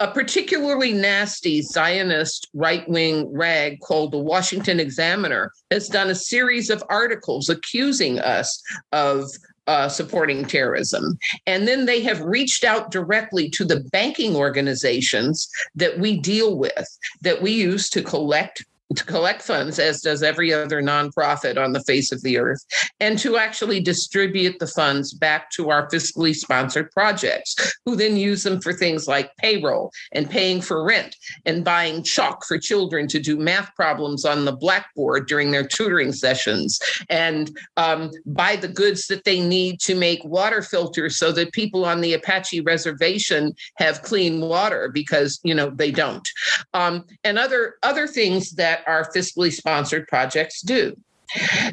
[0.01, 6.71] a particularly nasty Zionist right wing rag called the Washington Examiner has done a series
[6.71, 9.27] of articles accusing us of
[9.67, 11.19] uh, supporting terrorism.
[11.47, 16.89] And then they have reached out directly to the banking organizations that we deal with,
[17.21, 18.65] that we use to collect
[18.97, 22.65] to collect funds, as does every other nonprofit on the face of the earth,
[22.99, 28.43] and to actually distribute the funds back to our fiscally sponsored projects, who then use
[28.43, 31.15] them for things like payroll and paying for rent
[31.47, 36.13] and buying chalk for children to do math problems on the blackboard during their tutoring
[36.13, 41.53] sessions and um, buy the goods that they need to make water filters so that
[41.53, 46.27] people on the Apache reservation have clean water because you know they don't,
[46.75, 50.97] um, and other other things that our fiscally sponsored projects do.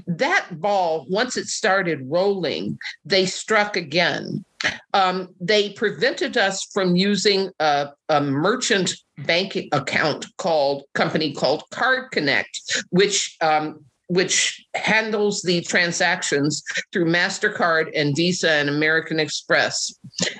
[0.05, 4.45] That ball, once it started rolling, they struck again.
[4.93, 12.11] Um, they prevented us from using a, a merchant banking account called company called Card
[12.11, 19.93] Connect, which um, which handles the transactions through MasterCard and Visa and American Express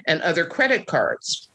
[0.07, 1.49] and other credit cards.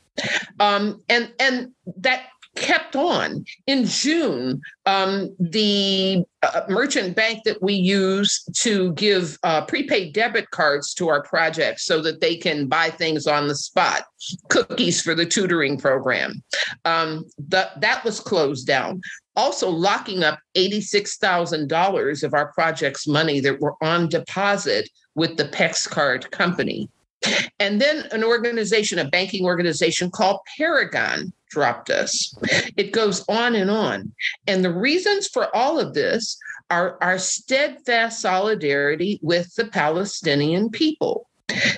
[0.61, 2.27] Um, and, and that
[2.57, 3.45] kept on.
[3.67, 10.51] In June, um, the uh, merchant bank that we use to give uh, prepaid debit
[10.51, 14.05] cards to our projects so that they can buy things on the spot,
[14.49, 16.43] cookies for the tutoring program,
[16.85, 19.01] um, the, that was closed down.
[19.35, 25.89] Also, locking up $86,000 of our project's money that were on deposit with the PEX
[25.89, 26.89] card company.
[27.61, 32.35] And then an organization, a banking organization called Paragon, dropped us.
[32.77, 34.13] It goes on and on.
[34.47, 36.39] And the reasons for all of this
[36.71, 41.29] are our steadfast solidarity with the Palestinian people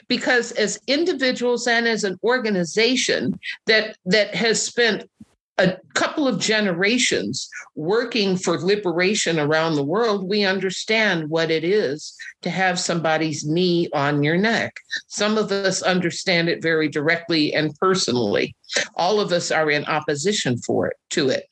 [0.07, 5.11] because as individuals and as an organization that that has spent
[5.59, 12.14] a couple of generations working for liberation around the world, we understand what it is
[12.42, 14.76] to have somebody's knee on your neck.
[15.07, 18.57] Some of us understand it very directly and personally.
[18.96, 21.46] All of us are in opposition for it to it.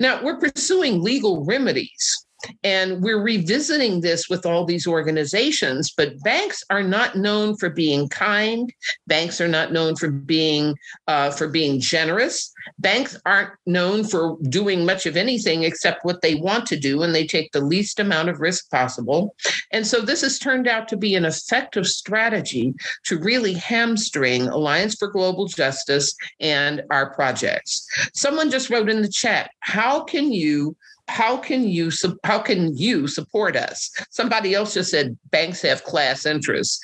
[0.00, 2.25] Now we're pursuing legal remedies
[2.62, 8.08] and we're revisiting this with all these organizations, but banks are not known for being
[8.08, 8.72] kind.
[9.06, 10.74] Banks are not known for being
[11.06, 12.52] uh, for being generous.
[12.78, 17.14] Banks aren't known for doing much of anything except what they want to do, and
[17.14, 19.34] they take the least amount of risk possible.
[19.72, 22.74] And so this has turned out to be an effective strategy
[23.04, 27.86] to really hamstring Alliance for Global Justice and our projects.
[28.14, 30.76] Someone just wrote in the chat, how can you
[31.08, 31.90] how can you
[32.24, 36.80] how can you support us somebody else just said banks have class interests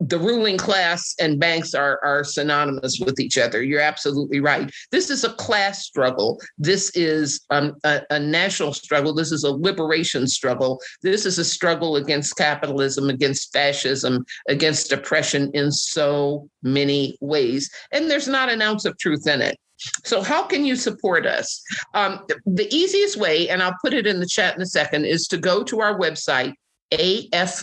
[0.00, 3.62] the ruling class and banks are, are synonymous with each other.
[3.62, 4.70] You're absolutely right.
[4.90, 6.40] This is a class struggle.
[6.58, 9.14] This is um, a, a, national struggle.
[9.14, 10.80] This is a liberation struggle.
[11.02, 17.70] This is a struggle against capitalism, against fascism, against oppression in so many ways.
[17.92, 19.58] And there's not an ounce of truth in it.
[20.04, 21.62] So, how can you support us?
[21.94, 25.26] Um, the easiest way, and I'll put it in the chat in a second, is
[25.28, 26.54] to go to our website,
[26.92, 27.58] afgj.org,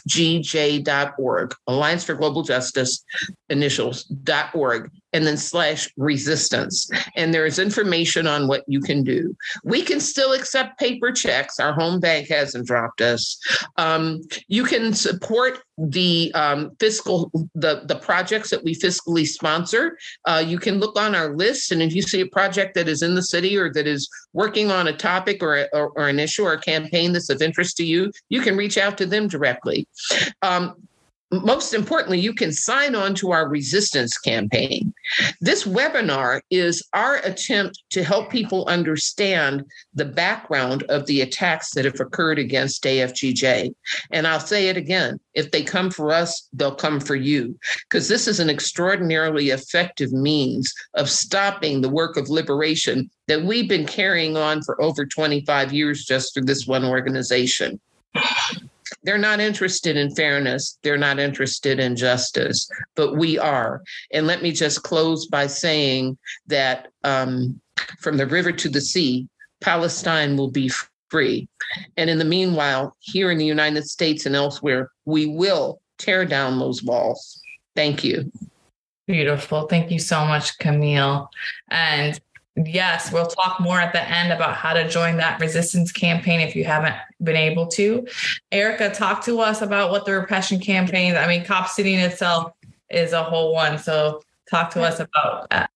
[1.68, 3.03] Alliance for Global Justice,
[3.49, 6.89] initials.org and then slash resistance.
[7.16, 9.36] And there is information on what you can do.
[9.64, 11.59] We can still accept paper checks.
[11.59, 13.39] Our home bank hasn't dropped us.
[13.78, 19.97] Um, you can support the um, fiscal the the projects that we fiscally sponsor.
[20.26, 23.01] Uh, you can look on our list, and if you see a project that is
[23.01, 26.43] in the city or that is working on a topic or, or, or an issue
[26.43, 29.88] or a campaign that's of interest to you, you can reach out to them directly.
[30.41, 30.76] Um,
[31.32, 34.93] most importantly, you can sign on to our resistance campaign.
[35.39, 41.86] This webinar is our attempt to help people understand the background of the attacks that
[41.86, 43.73] have occurred against AFGJ.
[44.11, 47.57] And I'll say it again if they come for us, they'll come for you,
[47.89, 53.69] because this is an extraordinarily effective means of stopping the work of liberation that we've
[53.69, 57.79] been carrying on for over 25 years just through this one organization.
[59.04, 60.78] They're not interested in fairness.
[60.84, 63.82] They're not interested in justice, but we are.
[64.12, 67.60] And let me just close by saying that um,
[67.99, 69.28] from the river to the sea,
[69.60, 70.72] Palestine will be
[71.10, 71.47] free.
[71.97, 76.60] And in the meanwhile, here in the United States and elsewhere, we will tear down
[76.60, 77.41] those walls.
[77.76, 78.32] Thank you.
[79.08, 79.68] Beautiful.
[79.68, 81.30] Thank you so much, Camille.
[81.70, 82.20] And
[82.58, 86.56] Yes, we'll talk more at the end about how to join that resistance campaign if
[86.56, 88.06] you haven't been able to.
[88.52, 91.16] Erica, talk to us about what the repression campaigns.
[91.16, 92.52] I mean, Cop City in itself
[92.89, 93.78] is a whole one.
[93.78, 95.70] So talk to us about that.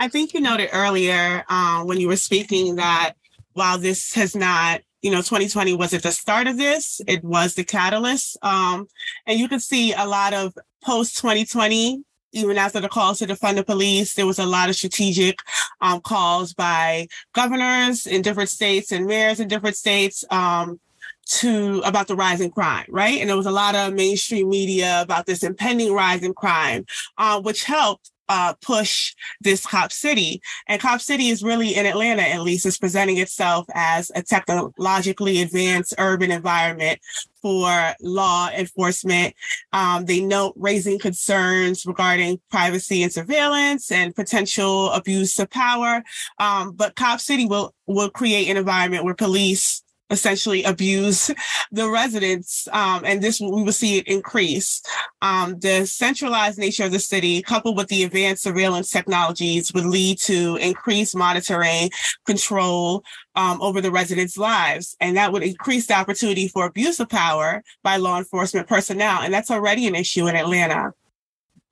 [0.00, 3.12] I think you noted earlier uh, when you were speaking that
[3.52, 7.54] while this has not you know 2020 was at the start of this it was
[7.54, 8.88] the catalyst um,
[9.26, 12.02] and you can see a lot of post 2020
[12.34, 15.38] even after the calls to defund the police, there was a lot of strategic
[15.80, 20.80] um, calls by governors in different states and mayors in different states um,
[21.26, 23.20] to about the rise in crime, right?
[23.20, 26.84] And there was a lot of mainstream media about this impending rise in crime,
[27.18, 30.40] uh, which helped uh, push this Cop City.
[30.68, 35.42] And Cop City is really in Atlanta, at least, is presenting itself as a technologically
[35.42, 36.98] advanced urban environment
[37.42, 39.34] for law enforcement.
[39.72, 46.02] Um, they note raising concerns regarding privacy and surveillance and potential abuse of power.
[46.38, 51.30] Um, but Cop City will will create an environment where police essentially abuse
[51.72, 54.82] the residents, um, and this we will see it increase.
[55.22, 60.18] Um, the centralized nature of the city, coupled with the advanced surveillance technologies, would lead
[60.20, 61.90] to increased monitoring,
[62.26, 63.02] control
[63.34, 67.62] um, over the residents' lives, and that would increase the opportunity for abuse of power
[67.82, 70.92] by law enforcement personnel, and that's already an issue in Atlanta.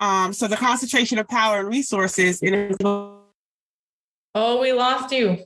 [0.00, 2.76] Um, so the concentration of power and resources in
[4.34, 5.44] Oh, we lost you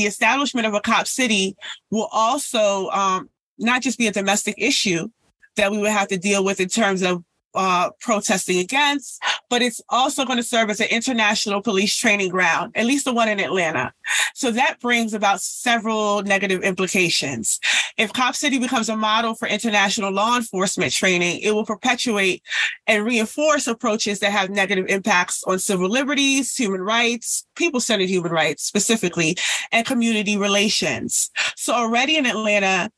[0.00, 1.54] the establishment of a cop city
[1.90, 3.28] will also um,
[3.58, 5.08] not just be a domestic issue
[5.56, 7.22] that we would have to deal with in terms of
[7.54, 12.72] uh, protesting against, but it's also going to serve as an international police training ground,
[12.76, 13.92] at least the one in Atlanta.
[14.34, 17.58] So that brings about several negative implications.
[17.98, 22.42] If Cop City becomes a model for international law enforcement training, it will perpetuate
[22.86, 28.32] and reinforce approaches that have negative impacts on civil liberties, human rights, people centered human
[28.32, 29.36] rights specifically,
[29.72, 31.30] and community relations.
[31.56, 32.90] So already in Atlanta,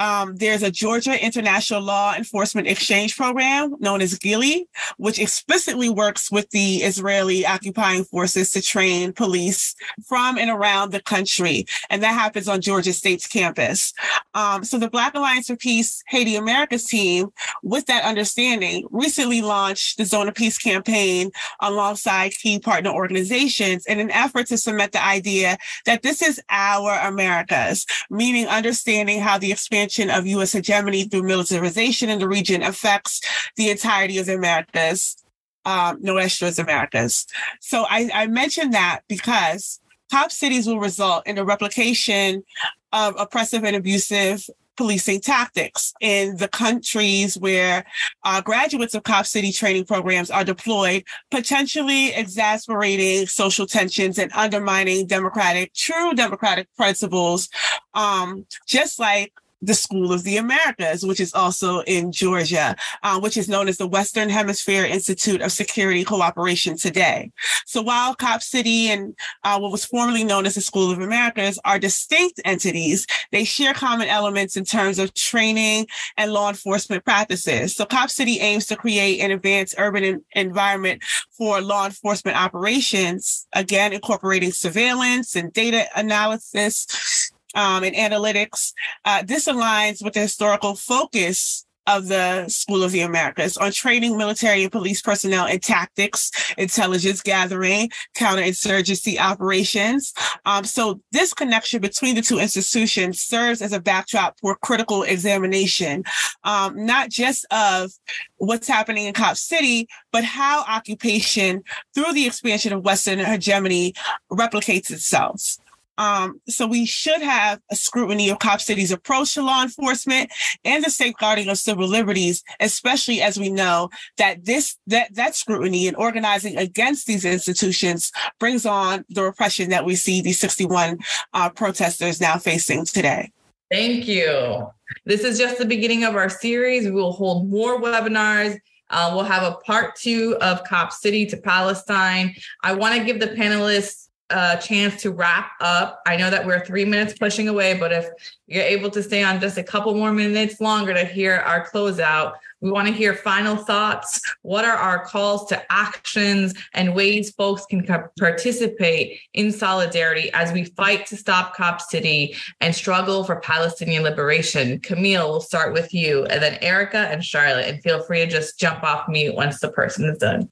[0.00, 4.64] um, there's a Georgia International Law Enforcement Exchange Program known as GILEE,
[4.96, 9.74] which explicitly works with the Israeli occupying forces to train police
[10.08, 11.66] from and around the country.
[11.90, 13.92] And that happens on Georgia State's campus.
[14.32, 17.28] Um, so the Black Alliance for Peace Haiti Americas team,
[17.62, 21.30] with that understanding, recently launched the Zone of Peace campaign
[21.60, 26.98] alongside key partner organizations in an effort to cement the idea that this is our
[27.00, 30.52] Americas, meaning understanding how the expansion expansion of U.S.
[30.52, 33.20] hegemony through militarization in the region affects
[33.56, 35.16] the entirety of the Americas,
[35.64, 37.26] um, Nuestras Americas.
[37.60, 39.80] So I, I mentioned that because
[40.10, 42.44] cop cities will result in a replication
[42.92, 44.44] of oppressive and abusive
[44.76, 47.84] policing tactics in the countries where
[48.24, 55.06] uh, graduates of cop city training programs are deployed, potentially exasperating social tensions and undermining
[55.06, 57.48] democratic, true democratic principles,
[57.94, 59.32] um, just like
[59.62, 63.76] the School of the Americas, which is also in Georgia, uh, which is known as
[63.76, 67.30] the Western Hemisphere Institute of Security Cooperation today.
[67.66, 71.58] So while Cop City and uh, what was formerly known as the School of Americas
[71.64, 75.86] are distinct entities, they share common elements in terms of training
[76.16, 77.76] and law enforcement practices.
[77.76, 83.92] So Cop City aims to create an advanced urban environment for law enforcement operations, again,
[83.92, 87.19] incorporating surveillance and data analysis
[87.54, 88.72] um, and analytics.
[89.04, 94.16] Uh, this aligns with the historical focus of the School of the Americas on training
[94.16, 100.12] military and police personnel in tactics, intelligence gathering, counterinsurgency operations.
[100.44, 106.04] Um, so this connection between the two institutions serves as a backdrop for critical examination,
[106.44, 107.90] um, not just of
[108.36, 111.62] what's happening in Cop City, but how occupation
[111.94, 113.94] through the expansion of Western hegemony
[114.30, 115.56] replicates itself.
[116.00, 120.32] Um, so we should have a scrutiny of Cop City's approach to law enforcement
[120.64, 125.86] and the safeguarding of civil liberties, especially as we know that this that that scrutiny
[125.86, 130.98] and organizing against these institutions brings on the repression that we see these 61
[131.34, 133.30] uh, protesters now facing today.
[133.70, 134.68] Thank you.
[135.04, 136.86] This is just the beginning of our series.
[136.86, 138.58] We will hold more webinars.
[138.88, 142.34] Uh, we'll have a part two of Cop City to Palestine.
[142.62, 146.00] I want to give the panelists a chance to wrap up.
[146.06, 148.08] I know that we're three minutes pushing away, but if
[148.46, 152.34] you're able to stay on just a couple more minutes longer to hear our closeout,
[152.60, 154.20] we want to hear final thoughts.
[154.42, 157.86] What are our calls to actions and ways folks can
[158.18, 164.78] participate in solidarity as we fight to stop Cop City and struggle for Palestinian liberation?
[164.80, 167.66] Camille, we'll start with you, and then Erica and Charlotte.
[167.66, 170.50] And feel free to just jump off mute once the person is done.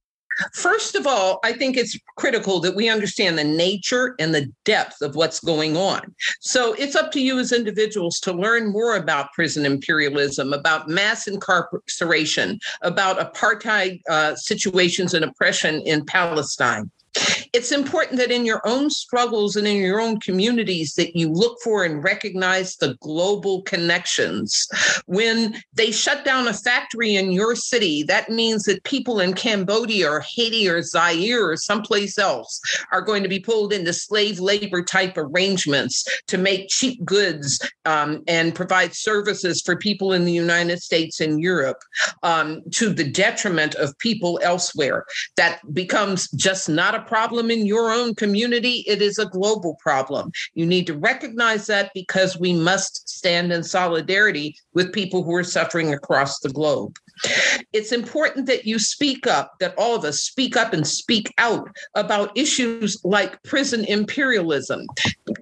[0.53, 5.01] First of all, I think it's critical that we understand the nature and the depth
[5.03, 6.15] of what's going on.
[6.41, 11.27] So it's up to you as individuals to learn more about prison imperialism, about mass
[11.27, 16.91] incarceration, about apartheid uh, situations and oppression in Palestine
[17.53, 21.59] it's important that in your own struggles and in your own communities that you look
[21.63, 24.69] for and recognize the global connections.
[25.07, 30.11] When they shut down a factory in your city that means that people in cambodia
[30.11, 32.61] or haiti or zaire or someplace else
[32.93, 38.23] are going to be pulled into slave labor type arrangements to make cheap goods um,
[38.27, 41.79] and provide services for people in the united states and europe
[42.23, 45.05] um, to the detriment of people elsewhere.
[45.37, 50.31] That becomes just not a problem in your own community, it is a global problem.
[50.55, 55.45] You need to recognize that because we must stand in solidarity with people who are
[55.45, 56.97] suffering across the globe.
[57.73, 61.69] It's important that you speak up, that all of us speak up and speak out
[61.95, 64.87] about issues like prison imperialism.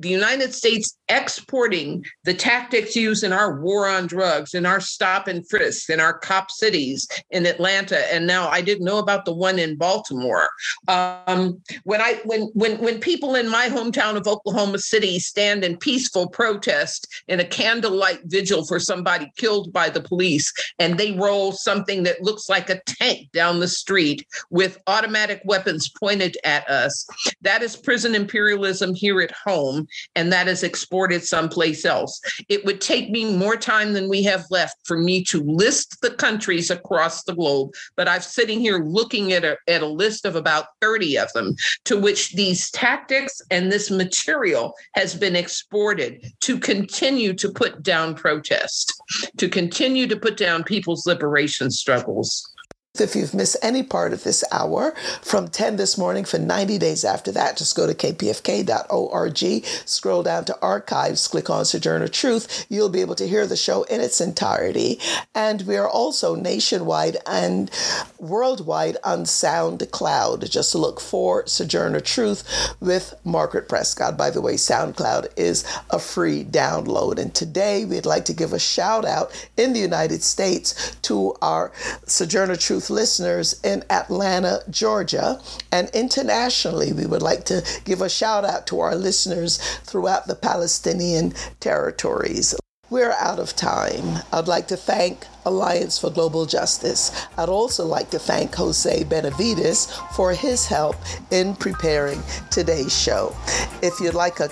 [0.00, 5.28] The United States exporting the tactics used in our war on drugs, in our stop
[5.28, 9.34] and frisk, in our cop cities in Atlanta, and now I didn't know about the
[9.34, 10.48] one in Baltimore.
[10.88, 15.76] Um, when I when when when people in my hometown of Oklahoma City stand in
[15.76, 21.52] peaceful protest in a candlelight vigil for somebody killed by the police, and they roll
[21.52, 27.06] something that looks like a tank down the street with automatic weapons pointed at us,
[27.42, 32.20] that is prison imperialism here at home, and that is exported someplace else.
[32.48, 36.10] It would take me more time than we have left for me to list the
[36.10, 40.36] countries across the globe, but I'm sitting here looking at a, at a list of
[40.36, 46.58] about 30 of them to which these tactics and this material has been exported to
[46.58, 48.92] continue to put down protest,
[49.36, 52.52] to continue to put down people's liberation struggles.
[53.00, 54.92] If you've missed any part of this hour
[55.22, 60.44] from 10 this morning for 90 days after that, just go to kpfk.org, scroll down
[60.46, 62.66] to archives, click on Sojourner Truth.
[62.68, 64.98] You'll be able to hear the show in its entirety.
[65.34, 67.70] And we are also nationwide and
[68.18, 70.50] worldwide on SoundCloud.
[70.50, 74.16] Just look for Sojourner Truth with Margaret Prescott.
[74.16, 77.18] By the way, SoundCloud is a free download.
[77.18, 81.72] And today we'd like to give a shout out in the United States to our
[82.06, 85.40] Sojourner Truth listeners in Atlanta, Georgia.
[85.72, 90.34] And internationally, we would like to give a shout out to our listeners throughout the
[90.34, 92.54] Palestinian territories.
[92.88, 94.22] We're out of time.
[94.32, 97.10] I'd like to thank Alliance for Global Justice.
[97.38, 100.96] I'd also like to thank Jose Benavides for his help
[101.30, 103.34] in preparing today's show.
[103.82, 104.48] If you'd like a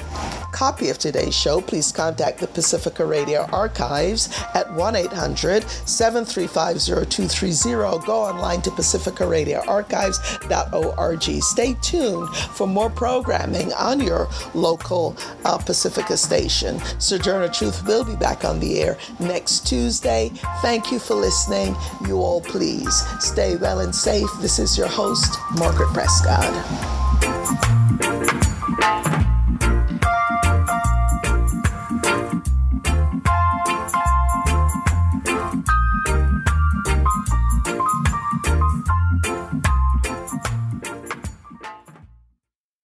[0.53, 8.07] copy of today's show, please contact the Pacifica Radio Archives at 1 800 735 0230.
[8.07, 11.43] Go online to pacificaradioarchives.org.
[11.43, 16.79] Stay tuned for more programming on your local uh, Pacifica station.
[16.99, 20.31] Sojourner Truth will be back on the air next Tuesday.
[20.63, 21.75] Thank Thank you for listening.
[22.07, 24.29] You all please stay well and safe.
[24.43, 26.53] This is your host, Margaret Prescott.